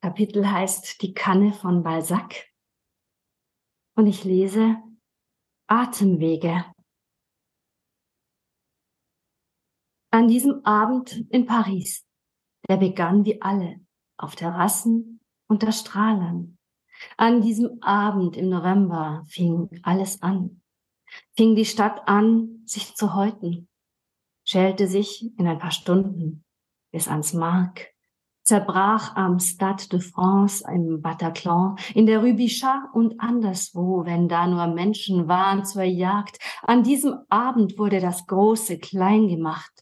Kapitel 0.00 0.48
heißt 0.48 1.02
Die 1.02 1.14
Kanne 1.14 1.52
von 1.52 1.82
Balzac. 1.82 2.48
Und 3.96 4.06
ich 4.06 4.22
lese 4.22 4.76
Atemwege. 5.66 6.64
An 10.12 10.28
diesem 10.28 10.64
Abend 10.64 11.26
in 11.30 11.44
Paris, 11.44 12.06
der 12.68 12.76
begann 12.76 13.24
wie 13.24 13.42
alle, 13.42 13.84
auf 14.16 14.36
Terrassen 14.36 15.18
unter 15.48 15.72
Strahlern. 15.72 16.56
An 17.16 17.42
diesem 17.42 17.82
Abend 17.82 18.36
im 18.36 18.48
November 18.48 19.24
fing 19.26 19.80
alles 19.82 20.22
an. 20.22 20.62
Fing 21.36 21.56
die 21.56 21.66
Stadt 21.66 22.06
an, 22.06 22.62
sich 22.64 22.94
zu 22.94 23.16
häuten 23.16 23.68
schälte 24.52 24.86
sich 24.86 25.24
in 25.38 25.46
ein 25.46 25.58
paar 25.58 25.70
Stunden 25.70 26.44
bis 26.92 27.08
ans 27.08 27.32
Mark, 27.32 27.88
zerbrach 28.44 29.16
am 29.16 29.38
Stade 29.38 29.88
de 29.88 30.00
France, 30.00 30.62
im 30.70 31.00
Bataclan, 31.00 31.76
in 31.94 32.04
der 32.04 32.20
Rue 32.20 32.34
Bichat 32.34 32.82
und 32.92 33.18
anderswo, 33.18 34.04
wenn 34.04 34.28
da 34.28 34.46
nur 34.46 34.66
Menschen 34.66 35.26
waren 35.26 35.64
zur 35.64 35.84
Jagd. 35.84 36.38
An 36.62 36.82
diesem 36.82 37.20
Abend 37.30 37.78
wurde 37.78 38.00
das 38.00 38.26
Große 38.26 38.78
klein 38.78 39.28
gemacht 39.28 39.72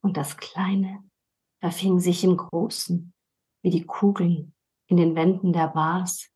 und 0.00 0.16
das 0.16 0.36
Kleine 0.36 1.02
verfing 1.58 1.98
sich 1.98 2.22
im 2.22 2.36
Großen, 2.36 3.12
wie 3.62 3.70
die 3.70 3.84
Kugeln 3.84 4.54
in 4.86 4.96
den 4.96 5.16
Wänden 5.16 5.52
der 5.52 5.68
Bars. 5.68 6.30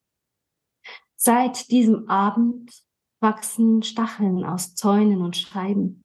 Seit 1.14 1.70
diesem 1.70 2.08
Abend 2.08 2.72
wachsen 3.20 3.84
Stacheln 3.84 4.44
aus 4.44 4.74
Zäunen 4.74 5.22
und 5.22 5.36
Scheiben 5.36 6.02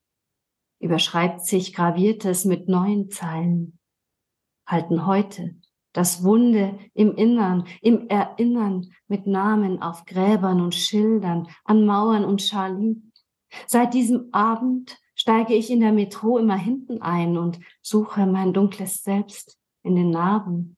überschreibt 0.84 1.46
sich 1.46 1.74
Graviertes 1.74 2.46
mit 2.46 2.67
neuen 2.67 3.10
Zeilen, 3.10 3.80
halten 4.67 5.06
heute 5.06 5.56
das 5.93 6.24
Wunde 6.24 6.78
im 6.93 7.15
Innern, 7.15 7.65
im 7.82 8.10
Erinnern 8.10 8.91
mit 9.08 9.28
Namen 9.28 9.82
auf 9.82 10.06
Gräbern 10.06 10.60
und 10.60 10.76
Schildern, 10.76 11.48
an 11.63 11.86
Mauern 11.86 12.26
und 12.26 12.41
Charlie. 12.41 13.02
Seit 13.67 13.93
diesem 13.93 14.34
Abend 14.34 15.00
steige 15.15 15.54
ich 15.54 15.69
in 15.69 15.80
der 15.80 15.93
Metro 15.93 16.38
immer 16.38 16.58
hinten 16.58 17.02
ein 17.02 17.38
und 17.38 17.60
suche 17.82 18.26
mein 18.26 18.54
dunkles 18.54 19.04
Selbst 19.04 19.60
in 19.84 19.96
den 19.96 20.10
Narben. 20.10 20.76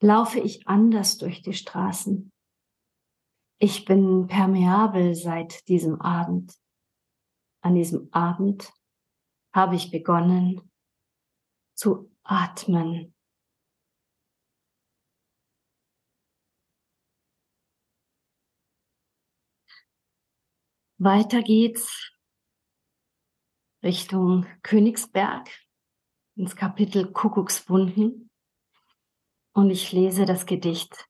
Laufe 0.00 0.38
ich 0.38 0.66
anders 0.68 1.18
durch 1.18 1.42
die 1.42 1.54
Straßen. 1.54 2.30
Ich 3.58 3.84
bin 3.84 4.26
permeabel 4.26 5.14
seit 5.14 5.68
diesem 5.68 6.00
Abend. 6.00 6.54
An 7.60 7.74
diesem 7.74 8.08
Abend 8.12 8.72
habe 9.52 9.76
ich 9.76 9.90
begonnen 9.90 10.60
zu 11.74 12.10
atmen. 12.22 13.14
Weiter 20.98 21.42
geht's 21.42 22.12
Richtung 23.82 24.46
Königsberg 24.62 25.48
ins 26.36 26.54
Kapitel 26.54 27.10
Kuckucksbunden 27.10 28.30
und 29.52 29.70
ich 29.70 29.90
lese 29.90 30.24
das 30.24 30.46
Gedicht 30.46 31.08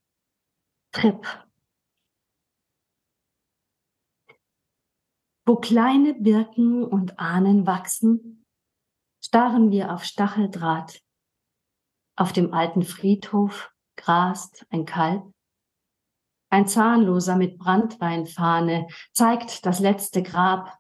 Trip 0.93 1.27
Wo 5.45 5.57
kleine 5.57 6.15
Birken 6.15 6.85
und 6.85 7.19
Ahnen 7.19 7.67
wachsen, 7.67 8.45
starren 9.21 9.71
wir 9.71 9.93
auf 9.93 10.05
Stacheldraht. 10.05 11.03
Auf 12.17 12.33
dem 12.33 12.55
alten 12.55 12.83
Friedhof 12.83 13.73
grast 13.97 14.67
ein 14.71 14.85
Kalb. 14.85 15.33
Ein 16.51 16.69
Zahnloser 16.69 17.37
mit 17.37 17.59
Brandweinfahne 17.59 18.87
zeigt 19.13 19.67
das 19.67 19.81
letzte 19.81 20.23
Grab. 20.23 20.79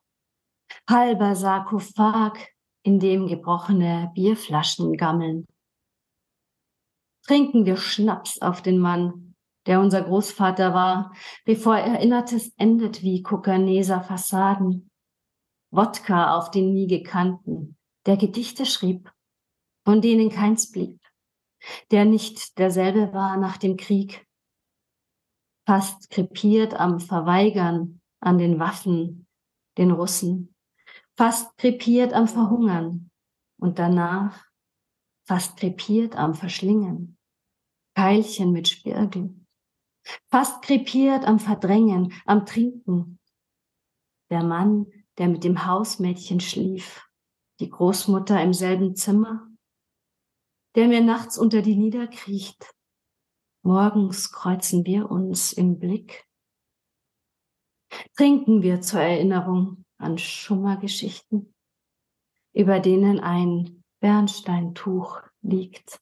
Halber 0.88 1.34
Sarkophag, 1.34 2.38
in 2.84 3.00
dem 3.00 3.26
gebrochene 3.26 4.10
Bierflaschen 4.14 4.96
gammeln. 4.96 5.46
Trinken 7.24 7.64
wir 7.64 7.76
Schnaps 7.76 8.40
auf 8.42 8.62
den 8.62 8.78
Mann, 8.78 9.31
der 9.66 9.80
unser 9.80 10.02
Großvater 10.02 10.74
war, 10.74 11.14
bevor 11.44 11.76
Erinnertes 11.76 12.52
endet 12.56 13.02
wie 13.02 13.22
Kukaneser 13.22 14.02
Fassaden. 14.02 14.90
Wodka 15.70 16.36
auf 16.36 16.50
den 16.50 16.74
nie 16.74 16.86
gekannten, 16.86 17.76
der 18.06 18.16
Gedichte 18.16 18.66
schrieb, 18.66 19.10
von 19.84 20.00
denen 20.00 20.30
keins 20.30 20.70
blieb, 20.70 21.00
der 21.90 22.04
nicht 22.04 22.58
derselbe 22.58 23.12
war 23.14 23.36
nach 23.36 23.56
dem 23.56 23.76
Krieg, 23.76 24.26
fast 25.66 26.10
krepiert 26.10 26.74
am 26.74 27.00
Verweigern 27.00 28.00
an 28.20 28.38
den 28.38 28.58
Waffen, 28.58 29.26
den 29.78 29.92
Russen, 29.92 30.54
fast 31.16 31.56
krepiert 31.56 32.12
am 32.12 32.28
Verhungern 32.28 33.10
und 33.58 33.78
danach 33.78 34.44
fast 35.26 35.56
krepiert 35.56 36.16
am 36.16 36.34
Verschlingen, 36.34 37.16
Keilchen 37.94 38.52
mit 38.52 38.68
Spirgel 38.68 39.41
fast 40.30 40.62
krepiert 40.62 41.24
am 41.24 41.38
Verdrängen, 41.38 42.12
am 42.26 42.46
Trinken. 42.46 43.18
Der 44.30 44.42
Mann, 44.42 44.86
der 45.18 45.28
mit 45.28 45.44
dem 45.44 45.66
Hausmädchen 45.66 46.40
schlief, 46.40 47.06
die 47.60 47.68
Großmutter 47.68 48.42
im 48.42 48.52
selben 48.52 48.96
Zimmer, 48.96 49.48
der 50.74 50.88
mir 50.88 51.02
nachts 51.02 51.38
unter 51.38 51.62
die 51.62 51.74
Lieder 51.74 52.06
kriecht. 52.06 52.74
Morgens 53.62 54.32
kreuzen 54.32 54.84
wir 54.86 55.10
uns 55.10 55.52
im 55.52 55.78
Blick. 55.78 56.26
Trinken 58.16 58.62
wir 58.62 58.80
zur 58.80 59.00
Erinnerung 59.00 59.84
an 59.98 60.18
Schummergeschichten, 60.18 61.54
über 62.54 62.80
denen 62.80 63.20
ein 63.20 63.84
Bernsteintuch 64.00 65.22
liegt. 65.42 66.00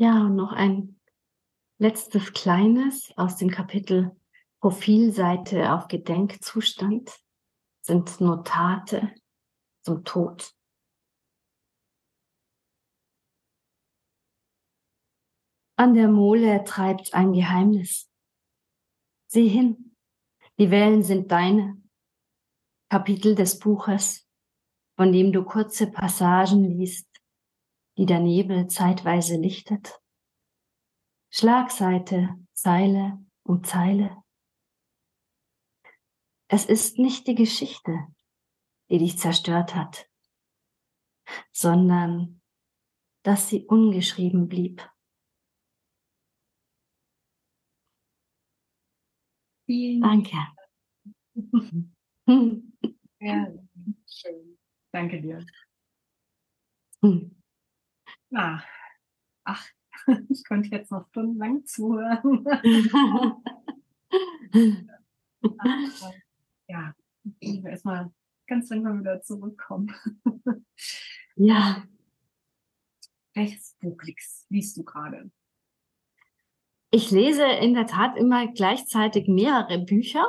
Ja, 0.00 0.26
und 0.26 0.36
noch 0.36 0.52
ein 0.52 1.00
letztes 1.78 2.32
kleines 2.32 3.12
aus 3.16 3.34
dem 3.36 3.50
Kapitel 3.50 4.16
Profilseite 4.60 5.72
auf 5.72 5.88
Gedenkzustand. 5.88 7.10
sind 7.82 8.20
Notate 8.20 9.12
zum 9.82 10.04
Tod. 10.04 10.54
An 15.76 15.94
der 15.94 16.06
Mole 16.08 16.62
treibt 16.62 17.14
ein 17.14 17.32
Geheimnis. 17.32 18.08
Sieh 19.26 19.48
hin, 19.48 19.96
die 20.60 20.70
Wellen 20.70 21.02
sind 21.02 21.32
deine. 21.32 21.82
Kapitel 22.88 23.34
des 23.34 23.58
Buches, 23.58 24.28
von 24.96 25.12
dem 25.12 25.32
du 25.32 25.44
kurze 25.44 25.90
Passagen 25.90 26.62
liest, 26.62 27.07
die 27.98 28.06
der 28.06 28.20
Nebel 28.20 28.68
zeitweise 28.68 29.36
lichtet. 29.36 30.00
Schlagseite, 31.30 32.36
Zeile 32.52 33.18
und 33.42 33.66
Zeile. 33.66 34.22
Es 36.48 36.64
ist 36.64 36.98
nicht 36.98 37.26
die 37.26 37.34
Geschichte, 37.34 38.06
die 38.88 38.98
dich 38.98 39.18
zerstört 39.18 39.74
hat, 39.74 40.08
sondern 41.52 42.40
dass 43.24 43.48
sie 43.48 43.66
ungeschrieben 43.66 44.48
blieb. 44.48 44.88
Vielen 49.66 50.00
Danke. 50.00 50.36
Ja, 53.20 53.52
schön. 54.06 54.56
Danke 54.92 55.20
dir. 55.20 55.44
Hm. 57.02 57.34
Ah, 58.34 58.60
ach, 59.44 59.66
ich 60.28 60.44
konnte 60.44 60.68
jetzt 60.70 60.90
noch 60.90 61.08
stundenlang 61.08 61.64
zuhören. 61.64 62.46
Aber, 65.58 66.14
ja, 66.68 66.94
ich 67.40 67.62
will 67.62 67.70
erstmal 67.70 68.12
ganz 68.46 68.70
langsam 68.70 69.00
wieder 69.00 69.22
zurückkommen. 69.22 69.94
ja, 71.36 71.84
Welches 73.34 73.76
Buch 73.80 74.02
liest, 74.02 74.46
liest 74.50 74.76
du 74.76 74.84
gerade? 74.84 75.30
ich 76.90 77.10
lese 77.10 77.44
in 77.44 77.74
der 77.74 77.86
Tat 77.86 78.16
immer 78.16 78.46
gleichzeitig 78.48 79.28
mehrere 79.28 79.78
Bücher. 79.78 80.24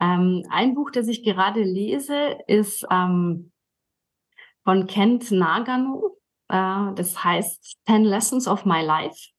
ähm, 0.00 0.44
ein 0.50 0.74
Buch, 0.74 0.90
das 0.90 1.08
ich 1.08 1.24
gerade 1.24 1.62
lese, 1.62 2.38
ist 2.46 2.86
ähm, 2.90 3.52
von 4.64 4.86
Kent 4.86 5.30
Nagano. 5.32 6.15
Äh, 6.48 6.94
das 6.94 7.22
heißt 7.22 7.78
Ten 7.84 8.04
Lessons 8.04 8.48
of 8.48 8.64
My 8.64 8.82
Life. 8.82 9.30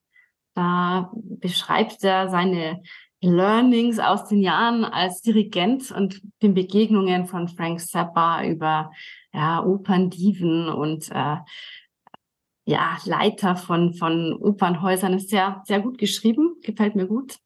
Da 0.54 1.12
beschreibt 1.14 2.04
er 2.04 2.30
seine 2.30 2.82
Learnings 3.22 4.00
aus 4.00 4.26
den 4.26 4.42
Jahren 4.42 4.86
als 4.86 5.22
Dirigent 5.22 5.92
und 5.92 6.22
den 6.42 6.54
Begegnungen 6.54 7.26
von 7.26 7.48
Frank 7.48 7.80
Zappa 7.80 8.44
über 8.44 8.92
ja, 9.34 9.64
Operndiven 9.64 10.70
und 10.70 11.10
äh, 11.12 11.38
ja, 12.68 12.98
Leiter 13.06 13.56
von, 13.56 13.94
von 13.94 14.34
Opernhäusern 14.34 15.14
ist 15.14 15.30
sehr, 15.30 15.64
sehr 15.66 15.80
gut 15.80 15.98
geschrieben, 15.98 16.58
gefällt 16.62 16.96
mir 16.96 17.08
gut. 17.08 17.38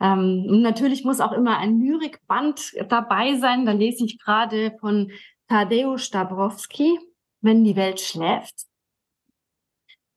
Ähm, 0.00 0.46
und 0.48 0.62
natürlich 0.62 1.04
muss 1.04 1.20
auch 1.20 1.30
immer 1.30 1.58
ein 1.58 1.78
Lyrikband 1.78 2.74
dabei 2.88 3.36
sein. 3.36 3.66
Da 3.66 3.72
lese 3.72 4.04
ich 4.04 4.18
gerade 4.18 4.76
von 4.80 5.12
Tadeusz 5.48 6.10
Dabrowski, 6.10 6.98
Wenn 7.40 7.62
die 7.62 7.76
Welt 7.76 8.00
schläft. 8.00 8.66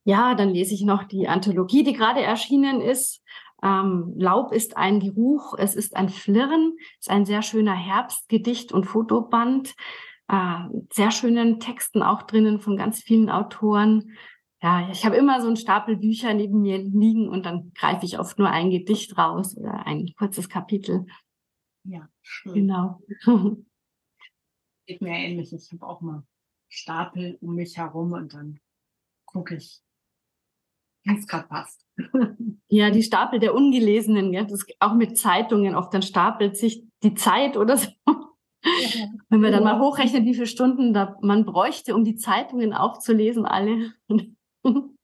Ja, 0.08 0.34
dann 0.34 0.50
lese 0.50 0.74
ich 0.74 0.82
noch 0.82 1.04
die 1.04 1.28
Anthologie, 1.28 1.84
die 1.84 1.92
gerade 1.92 2.22
erschienen 2.22 2.80
ist. 2.80 3.22
Ähm, 3.62 4.14
Laub 4.16 4.52
ist 4.52 4.76
ein 4.76 5.00
Geruch, 5.00 5.54
es 5.58 5.74
ist 5.74 5.96
ein 5.96 6.08
Flirren, 6.08 6.76
ist 6.98 7.10
ein 7.10 7.26
sehr 7.26 7.42
schöner 7.42 7.74
Herbstgedicht 7.74 8.72
und 8.72 8.84
Fotoband. 8.84 9.74
Äh, 10.28 10.60
sehr 10.92 11.10
schönen 11.10 11.60
Texten 11.60 12.02
auch 12.02 12.22
drinnen 12.22 12.60
von 12.60 12.76
ganz 12.76 13.02
vielen 13.02 13.30
Autoren 13.30 14.12
ja, 14.60 14.90
ich 14.90 15.04
habe 15.04 15.16
immer 15.16 15.40
so 15.40 15.46
einen 15.46 15.56
Stapel 15.56 15.96
Bücher 15.96 16.34
neben 16.34 16.62
mir 16.62 16.78
liegen 16.78 17.28
und 17.28 17.46
dann 17.46 17.72
greife 17.74 18.04
ich 18.04 18.18
oft 18.18 18.38
nur 18.38 18.50
ein 18.50 18.70
Gedicht 18.70 19.16
raus 19.16 19.56
oder 19.56 19.86
ein 19.86 20.12
kurzes 20.18 20.48
Kapitel. 20.48 21.06
Ja, 21.84 22.08
schön. 22.22 22.54
Genau. 22.54 23.00
Geht 24.86 25.00
mir 25.00 25.16
ähnlich. 25.16 25.52
Ich 25.52 25.70
habe 25.72 25.86
auch 25.86 26.00
mal 26.00 26.24
Stapel 26.68 27.38
um 27.40 27.54
mich 27.54 27.76
herum 27.76 28.12
und 28.12 28.34
dann 28.34 28.58
gucke 29.26 29.54
ich, 29.54 29.80
es 31.16 31.26
gerade 31.26 31.48
passt. 31.48 31.84
ja, 32.68 32.90
die 32.90 33.02
Stapel 33.02 33.38
der 33.40 33.54
Ungelesenen, 33.54 34.32
ja, 34.32 34.44
das 34.44 34.64
auch 34.80 34.94
mit 34.94 35.18
Zeitungen 35.18 35.74
oft, 35.74 35.92
dann 35.92 36.02
stapelt 36.02 36.56
sich 36.56 36.84
die 37.02 37.14
Zeit 37.14 37.56
oder 37.56 37.76
so. 37.76 37.88
Ja. 38.04 39.06
Wenn 39.28 39.40
wir 39.40 39.50
dann 39.50 39.64
mal 39.64 39.78
hochrechnen, 39.80 40.24
wie 40.24 40.34
viele 40.34 40.46
Stunden 40.46 40.92
da 40.92 41.16
man 41.22 41.44
bräuchte, 41.44 41.94
um 41.94 42.04
die 42.04 42.16
Zeitungen 42.16 42.72
aufzulesen, 42.72 43.46
alle. 43.46 43.92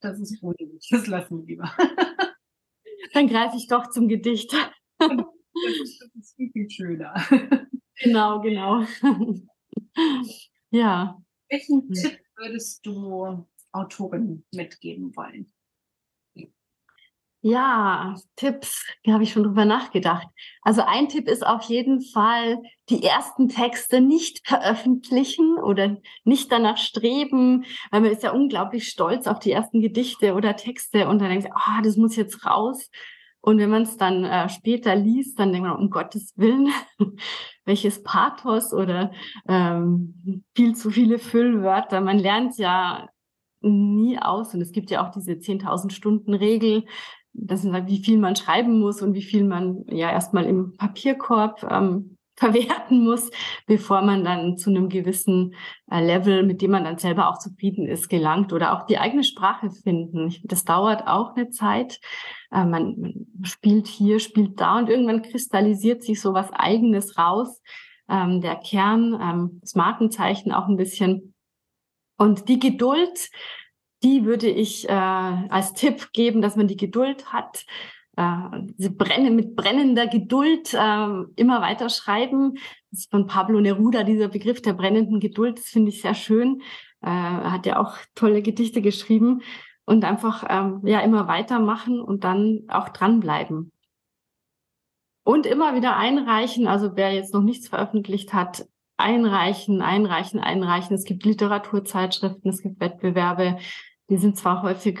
das 0.00 0.20
ist 0.20 0.42
unnötig. 0.42 0.88
Das 0.90 1.06
lassen 1.06 1.38
wir 1.38 1.46
lieber. 1.46 1.70
Dann 3.14 3.26
greife 3.28 3.56
ich 3.56 3.66
doch 3.66 3.90
zum 3.90 4.08
Gedicht. 4.08 4.52
Das 4.98 5.10
ist, 5.10 6.00
das 6.00 6.14
ist 6.14 6.36
viel, 6.36 6.50
viel 6.52 6.70
schöner. 6.70 7.14
Genau, 7.96 8.40
genau. 8.40 8.84
Ja. 10.70 11.22
Welchen 11.50 11.92
Tipp 11.92 12.18
würdest 12.36 12.86
du 12.86 13.46
Autoren 13.72 14.44
mitgeben 14.52 15.14
wollen? 15.16 15.52
Ja, 17.44 18.14
Tipps, 18.36 18.86
da 19.02 19.14
habe 19.14 19.24
ich 19.24 19.32
schon 19.32 19.42
drüber 19.42 19.64
nachgedacht. 19.64 20.28
Also 20.62 20.82
ein 20.86 21.08
Tipp 21.08 21.26
ist 21.26 21.44
auf 21.44 21.62
jeden 21.64 22.00
Fall, 22.00 22.62
die 22.88 23.02
ersten 23.02 23.48
Texte 23.48 24.00
nicht 24.00 24.46
veröffentlichen 24.46 25.58
oder 25.58 25.96
nicht 26.22 26.52
danach 26.52 26.76
streben, 26.76 27.64
weil 27.90 28.02
man 28.02 28.12
ist 28.12 28.22
ja 28.22 28.30
unglaublich 28.30 28.88
stolz 28.88 29.26
auf 29.26 29.40
die 29.40 29.50
ersten 29.50 29.80
Gedichte 29.80 30.34
oder 30.34 30.54
Texte 30.54 31.08
und 31.08 31.20
dann 31.20 31.30
denkt 31.30 31.48
ah, 31.52 31.78
oh, 31.78 31.82
das 31.82 31.96
muss 31.96 32.14
jetzt 32.14 32.46
raus. 32.46 32.90
Und 33.40 33.58
wenn 33.58 33.70
man 33.70 33.82
es 33.82 33.96
dann 33.96 34.24
äh, 34.24 34.48
später 34.48 34.94
liest, 34.94 35.36
dann 35.40 35.52
denkt 35.52 35.66
man, 35.66 35.76
um 35.76 35.90
Gottes 35.90 36.34
Willen, 36.36 36.72
welches 37.64 38.04
Pathos 38.04 38.72
oder 38.72 39.10
ähm, 39.48 40.44
viel 40.54 40.76
zu 40.76 40.90
viele 40.90 41.18
Füllwörter. 41.18 42.00
Man 42.00 42.20
lernt 42.20 42.56
ja 42.56 43.08
nie 43.62 44.18
aus. 44.18 44.54
Und 44.54 44.60
es 44.60 44.72
gibt 44.72 44.90
ja 44.90 45.06
auch 45.06 45.10
diese 45.10 45.32
10.000 45.32 45.90
Stunden 45.90 46.34
Regel, 46.34 46.84
das 47.34 47.64
ist, 47.64 47.72
wie 47.86 48.02
viel 48.02 48.18
man 48.18 48.36
schreiben 48.36 48.78
muss 48.78 49.02
und 49.02 49.14
wie 49.14 49.22
viel 49.22 49.44
man 49.44 49.84
ja 49.88 50.10
erstmal 50.10 50.44
im 50.44 50.76
Papierkorb 50.76 51.66
ähm, 51.70 52.16
verwerten 52.36 53.04
muss, 53.04 53.30
bevor 53.66 54.02
man 54.02 54.24
dann 54.24 54.56
zu 54.56 54.70
einem 54.70 54.88
gewissen 54.88 55.54
äh, 55.90 56.04
Level, 56.04 56.42
mit 56.42 56.62
dem 56.62 56.72
man 56.72 56.84
dann 56.84 56.98
selber 56.98 57.28
auch 57.28 57.38
zufrieden 57.38 57.86
ist, 57.86 58.08
gelangt 58.08 58.52
oder 58.52 58.72
auch 58.72 58.86
die 58.86 58.98
eigene 58.98 59.22
Sprache 59.22 59.70
finden. 59.70 60.34
Das 60.44 60.64
dauert 60.64 61.06
auch 61.06 61.36
eine 61.36 61.50
Zeit. 61.50 62.00
Äh, 62.50 62.64
man, 62.64 62.96
man 62.98 63.26
spielt 63.44 63.86
hier, 63.86 64.18
spielt 64.18 64.60
da 64.60 64.78
und 64.78 64.88
irgendwann 64.88 65.22
kristallisiert 65.22 66.02
sich 66.02 66.20
so 66.20 66.32
was 66.32 66.52
Eigenes 66.52 67.16
raus. 67.18 67.62
Ähm, 68.08 68.40
der 68.40 68.56
Kern, 68.56 69.18
ähm, 69.22 69.58
das 69.60 69.74
Markenzeichen 69.74 70.52
auch 70.52 70.68
ein 70.68 70.76
bisschen. 70.76 71.31
Und 72.22 72.48
die 72.48 72.60
Geduld, 72.60 73.30
die 74.04 74.24
würde 74.24 74.48
ich 74.48 74.88
äh, 74.88 74.92
als 74.92 75.72
Tipp 75.72 76.12
geben, 76.12 76.40
dass 76.40 76.54
man 76.54 76.68
die 76.68 76.76
Geduld 76.76 77.32
hat, 77.32 77.66
äh, 78.16 78.60
diese 78.78 78.92
Brenne, 78.92 79.32
mit 79.32 79.56
brennender 79.56 80.06
Geduld 80.06 80.72
äh, 80.72 81.08
immer 81.34 81.60
weiter 81.62 81.88
schreiben. 81.88 82.54
Das 82.92 83.00
ist 83.00 83.10
von 83.10 83.26
Pablo 83.26 83.60
Neruda, 83.60 84.04
dieser 84.04 84.28
Begriff 84.28 84.62
der 84.62 84.74
brennenden 84.74 85.18
Geduld, 85.18 85.58
das 85.58 85.64
finde 85.64 85.88
ich 85.88 86.00
sehr 86.00 86.14
schön. 86.14 86.60
Äh, 87.00 87.10
er 87.10 87.50
hat 87.50 87.66
ja 87.66 87.80
auch 87.80 87.96
tolle 88.14 88.40
Gedichte 88.40 88.82
geschrieben 88.82 89.42
und 89.84 90.04
einfach 90.04 90.44
ähm, 90.48 90.80
ja 90.86 91.00
immer 91.00 91.26
weitermachen 91.26 92.00
und 92.00 92.22
dann 92.22 92.60
auch 92.68 92.90
dranbleiben. 92.90 93.72
Und 95.24 95.44
immer 95.44 95.74
wieder 95.74 95.96
einreichen, 95.96 96.68
also 96.68 96.94
wer 96.94 97.12
jetzt 97.12 97.34
noch 97.34 97.42
nichts 97.42 97.66
veröffentlicht 97.66 98.32
hat, 98.32 98.64
einreichen, 99.02 99.82
einreichen, 99.82 100.40
einreichen. 100.40 100.94
Es 100.94 101.04
gibt 101.04 101.24
Literaturzeitschriften, 101.24 102.50
es 102.50 102.62
gibt 102.62 102.80
Wettbewerbe, 102.80 103.58
die 104.08 104.16
sind 104.16 104.36
zwar 104.36 104.62
häufig 104.62 105.00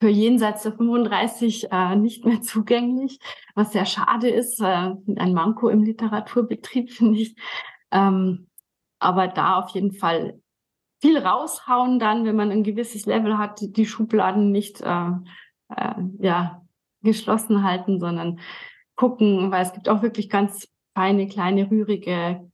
für 0.00 0.08
jenseits 0.08 0.62
der 0.62 0.72
35 0.72 1.72
äh, 1.72 1.96
nicht 1.96 2.24
mehr 2.24 2.40
zugänglich, 2.40 3.18
was 3.54 3.72
sehr 3.72 3.86
schade 3.86 4.28
ist, 4.28 4.60
äh, 4.60 4.64
ein 4.64 5.32
Manko 5.32 5.68
im 5.68 5.82
Literaturbetrieb, 5.82 6.92
finde 6.92 7.20
ich. 7.20 7.34
Ähm, 7.90 8.48
aber 9.00 9.28
da 9.28 9.58
auf 9.58 9.70
jeden 9.70 9.92
Fall 9.92 10.40
viel 11.00 11.18
raushauen 11.18 11.98
dann, 11.98 12.24
wenn 12.24 12.36
man 12.36 12.50
ein 12.50 12.64
gewisses 12.64 13.06
Level 13.06 13.38
hat, 13.38 13.60
die 13.60 13.86
Schubladen 13.86 14.50
nicht 14.50 14.80
äh, 14.80 15.10
äh, 15.74 15.94
ja, 16.18 16.62
geschlossen 17.02 17.62
halten, 17.62 18.00
sondern 18.00 18.40
gucken, 18.96 19.50
weil 19.52 19.62
es 19.62 19.72
gibt 19.72 19.88
auch 19.88 20.02
wirklich 20.02 20.28
ganz 20.28 20.68
feine, 20.94 21.28
kleine, 21.28 21.70
rührige 21.70 22.50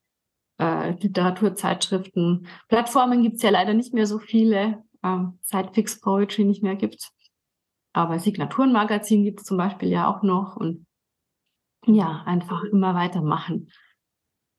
äh, 0.59 0.91
Literaturzeitschriften. 0.93 2.47
Plattformen 2.69 3.23
gibt's 3.23 3.43
ja 3.43 3.51
leider 3.51 3.75
nicht 3.75 3.95
mehr 3.95 4.07
so 4.07 4.19
viele 4.19 4.83
ähm, 5.03 5.39
seit 5.43 5.75
Fix 5.75 6.01
Poetry 6.01 6.45
nicht 6.45 6.63
mehr 6.63 6.77
gibt. 6.77 7.11
Aber 7.93 8.19
Signaturenmagazin 8.19 9.23
gibt 9.23 9.41
es 9.41 9.47
zum 9.47 9.57
Beispiel 9.57 9.89
ja 9.89 10.09
auch 10.09 10.23
noch 10.23 10.57
und 10.57 10.87
ja, 11.87 12.23
einfach 12.27 12.65
immer 12.65 12.95
weitermachen. 12.95 13.71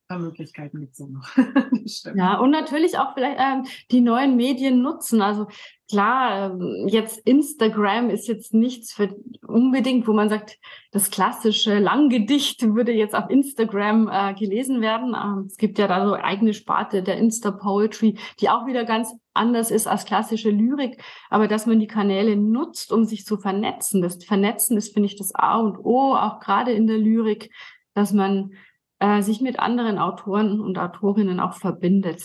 Möglichkeiten 0.10 0.80
gibt 0.80 0.94
es 0.94 1.00
ja 1.00 1.08
noch. 1.08 1.28
ja, 2.15 2.38
und 2.38 2.52
natürlich 2.52 2.98
auch 2.98 3.13
vielleicht 3.15 3.39
ähm, 3.39 3.65
die 3.91 4.02
neuen 4.02 4.36
Medien 4.36 4.82
nutzen. 4.82 5.22
Also 5.22 5.48
klar, 5.89 6.52
ähm, 6.52 6.88
jetzt 6.88 7.20
Instagram 7.26 8.12
ist 8.12 8.28
jetzt 8.28 8.54
nichts 8.54 8.94
für 8.94 9.15
unbedingt, 9.48 10.08
wo 10.08 10.13
man 10.13 10.30
sagt, 10.30 10.60
das 10.91 11.10
klassische 11.10 11.80
Langgedicht 11.80 12.62
würde 12.76 12.91
jetzt 12.91 13.15
auf 13.15 13.30
Instagram 13.30 14.08
äh, 14.08 14.34
gelesen 14.36 14.82
werden. 14.82 15.15
Ähm, 15.15 15.46
es 15.48 15.58
gibt 15.58 15.80
ja 15.80 15.88
da 15.88 16.06
so 16.06 16.13
eigene 16.13 16.54
Sparte 16.54 17.02
der 17.02 17.18
Insta-Poetry, 17.18 18.18
die 18.39 18.50
auch 18.50 18.68
wieder 18.68 18.86
ganz 18.86 19.12
anders 19.34 19.72
ist 19.72 19.88
als 19.88 20.06
klassische 20.06 20.52
Lyrik. 20.52 21.04
Aber 21.32 21.48
dass 21.48 21.65
man 21.65 21.80
die 21.80 21.88
Kanäle 21.88 22.36
nutzt, 22.36 22.91
um 22.91 23.06
sich 23.06 23.26
zu 23.26 23.38
vernetzen. 23.38 24.04
Das 24.04 24.24
Vernetzen 24.24 24.78
ist, 24.78 24.94
finde 24.94 25.08
ich, 25.08 25.15
das 25.15 25.34
A 25.34 25.58
und 25.58 25.78
O, 25.80 26.13
auch 26.13 26.39
gerade 26.39 26.74
in 26.74 26.86
der 26.86 27.00
Lyrik, 27.00 27.50
dass 27.96 28.13
man 28.13 28.52
äh, 28.99 29.21
sich 29.21 29.41
mit 29.41 29.60
anderen 29.60 29.97
Autoren 29.97 30.60
und 30.60 30.77
Autorinnen 30.77 31.39
auch 31.39 31.53
verbindet. 31.53 32.23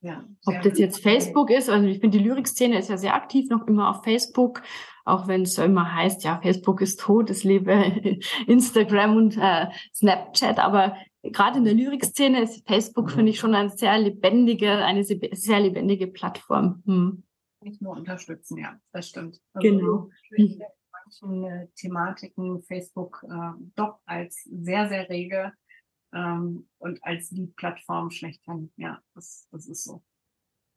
Ja, 0.00 0.24
Ob 0.44 0.62
das 0.62 0.78
jetzt 0.78 1.02
Facebook 1.02 1.50
ist, 1.50 1.68
also 1.68 1.86
ich 1.88 2.00
finde, 2.00 2.18
die 2.18 2.24
Lyrikszene 2.24 2.78
ist 2.78 2.90
ja 2.90 2.96
sehr 2.96 3.14
aktiv 3.14 3.48
noch 3.48 3.66
immer 3.66 3.90
auf 3.90 4.04
Facebook, 4.04 4.62
auch 5.04 5.26
wenn 5.26 5.42
es 5.42 5.58
immer 5.58 5.94
heißt, 5.94 6.22
ja, 6.22 6.38
Facebook 6.40 6.80
ist 6.80 7.00
tot, 7.00 7.30
es 7.30 7.44
lebe 7.44 7.72
Instagram 8.46 9.16
und 9.16 9.36
äh, 9.36 9.66
Snapchat, 9.94 10.58
aber 10.58 10.96
gerade 11.22 11.58
in 11.58 11.64
der 11.64 11.74
Lyrikszene 11.74 12.42
ist 12.42 12.66
Facebook, 12.68 13.10
finde 13.10 13.30
ich, 13.30 13.40
schon 13.40 13.54
eine 13.54 13.70
sehr 13.70 13.98
lebendige, 13.98 14.84
eine 14.84 15.02
sehr 15.02 15.60
lebendige 15.60 16.06
Plattform. 16.06 16.82
Hm. 16.86 17.24
Nicht 17.62 17.82
nur 17.82 17.96
unterstützen, 17.96 18.58
ja, 18.58 18.78
das 18.92 19.08
stimmt. 19.08 19.40
Also 19.54 19.68
genau 19.68 20.10
äh, 21.22 21.68
Thematiken 21.76 22.62
Facebook 22.62 23.24
äh, 23.28 23.52
doch 23.74 23.98
als 24.06 24.42
sehr, 24.44 24.88
sehr 24.88 25.08
rege 25.08 25.52
ähm, 26.12 26.68
und 26.78 27.02
als 27.04 27.30
die 27.30 27.46
Plattform 27.46 28.10
schlechthin. 28.10 28.72
Ja, 28.76 29.00
das, 29.14 29.48
das 29.50 29.66
ist 29.66 29.84
so. 29.84 30.02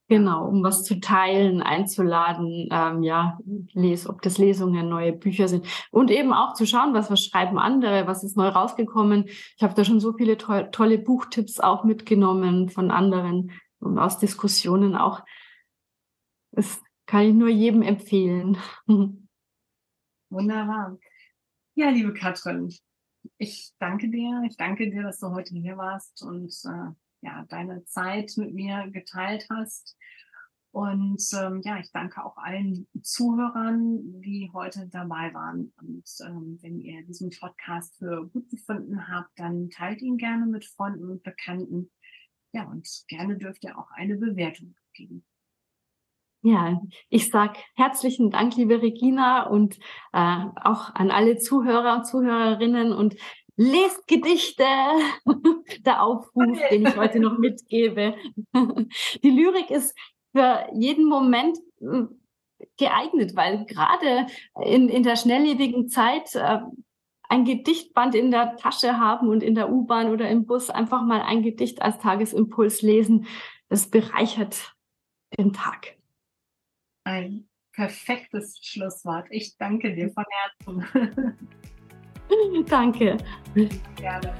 Genau, 0.09 0.47
um 0.47 0.63
was 0.63 0.83
zu 0.83 0.99
teilen, 0.99 1.61
einzuladen, 1.61 2.67
ähm, 2.71 3.03
ja, 3.03 3.37
les, 3.73 4.09
ob 4.09 4.23
das 4.23 4.39
Lesungen, 4.39 4.89
neue 4.89 5.13
Bücher 5.13 5.47
sind 5.47 5.67
und 5.91 6.09
eben 6.09 6.33
auch 6.33 6.55
zu 6.55 6.65
schauen, 6.65 6.95
was, 6.95 7.11
was 7.11 7.23
schreiben 7.23 7.59
andere, 7.59 8.07
was 8.07 8.23
ist 8.23 8.35
neu 8.35 8.47
rausgekommen. 8.47 9.25
Ich 9.27 9.61
habe 9.61 9.75
da 9.75 9.85
schon 9.85 9.99
so 9.99 10.13
viele 10.13 10.35
to 10.35 10.63
tolle 10.71 10.97
Buchtipps 10.97 11.59
auch 11.59 11.83
mitgenommen 11.83 12.69
von 12.69 12.89
anderen 12.89 13.51
und 13.79 13.99
aus 13.99 14.17
Diskussionen 14.17 14.95
auch. 14.95 15.23
Das 16.53 16.81
kann 17.05 17.25
ich 17.25 17.33
nur 17.35 17.49
jedem 17.49 17.83
empfehlen. 17.83 18.57
Wunderbar. 20.29 20.97
Ja, 21.73 21.89
liebe 21.89 22.13
Katrin, 22.13 22.71
ich 23.37 23.71
danke 23.79 24.09
dir. 24.09 24.43
Ich 24.47 24.57
danke 24.57 24.89
dir, 24.89 25.03
dass 25.03 25.19
du 25.19 25.29
heute 25.31 25.55
hier 25.55 25.77
warst 25.77 26.21
und 26.21 26.53
äh, 26.65 26.91
ja, 27.21 27.45
deine 27.49 27.83
Zeit 27.85 28.33
mit 28.37 28.53
mir 28.53 28.87
geteilt 28.91 29.47
hast. 29.49 29.97
Und 30.71 31.23
ähm, 31.33 31.61
ja, 31.63 31.79
ich 31.79 31.91
danke 31.91 32.23
auch 32.23 32.37
allen 32.37 32.87
Zuhörern, 33.01 34.21
die 34.21 34.51
heute 34.53 34.87
dabei 34.87 35.33
waren. 35.33 35.73
Und 35.77 36.05
ähm, 36.23 36.59
wenn 36.61 36.79
ihr 36.79 37.03
diesen 37.05 37.31
Podcast 37.31 37.97
für 37.97 38.27
gut 38.27 38.49
befunden 38.49 39.07
habt, 39.07 39.31
dann 39.39 39.71
teilt 39.71 40.03
ihn 40.03 40.17
gerne 40.17 40.45
mit 40.45 40.65
Freunden 40.65 41.09
und 41.09 41.23
Bekannten. 41.23 41.89
Ja, 42.51 42.65
und 42.65 42.87
gerne 43.07 43.37
dürft 43.37 43.63
ihr 43.63 43.77
auch 43.79 43.89
eine 43.91 44.15
Bewertung 44.15 44.75
geben. 44.93 45.25
Ja, 46.41 46.81
ich 47.09 47.29
sag 47.29 47.57
herzlichen 47.75 48.31
Dank, 48.31 48.55
liebe 48.55 48.81
Regina, 48.81 49.47
und 49.47 49.77
äh, 50.13 50.45
auch 50.63 50.95
an 50.95 51.11
alle 51.11 51.37
Zuhörer 51.37 51.97
und 51.97 52.05
Zuhörerinnen 52.05 52.93
und 52.93 53.15
lest 53.57 54.07
Gedichte, 54.07 54.63
der 55.85 56.01
Aufruf, 56.01 56.57
den 56.71 56.85
ich 56.85 56.95
heute 56.95 57.19
noch 57.19 57.37
mitgebe. 57.39 58.15
Die 59.23 59.29
Lyrik 59.29 59.69
ist 59.69 59.93
für 60.33 60.65
jeden 60.73 61.09
Moment 61.09 61.57
hm, 61.79 62.21
geeignet, 62.77 63.35
weil 63.35 63.65
gerade 63.65 64.27
in, 64.63 64.87
in 64.87 65.03
der 65.03 65.17
schnelllebigen 65.17 65.89
Zeit 65.89 66.35
äh, 66.35 66.59
ein 67.27 67.43
Gedichtband 67.43 68.15
in 68.15 68.31
der 68.31 68.55
Tasche 68.55 68.97
haben 68.97 69.27
und 69.27 69.43
in 69.43 69.55
der 69.55 69.69
U-Bahn 69.69 70.09
oder 70.09 70.29
im 70.29 70.45
Bus 70.45 70.69
einfach 70.69 71.03
mal 71.03 71.21
ein 71.21 71.43
Gedicht 71.43 71.81
als 71.81 71.99
Tagesimpuls 71.99 72.81
lesen, 72.81 73.27
das 73.67 73.89
bereichert 73.89 74.73
den 75.37 75.51
Tag. 75.51 75.98
Ein 77.09 77.47
perfektes 77.73 78.59
Schlusswort. 78.61 79.25
Ich 79.31 79.57
danke 79.57 79.95
dir 79.95 80.11
von 80.11 80.25
Herzen. 80.29 81.35
danke. 82.69 83.17
Gerne. 83.95 84.31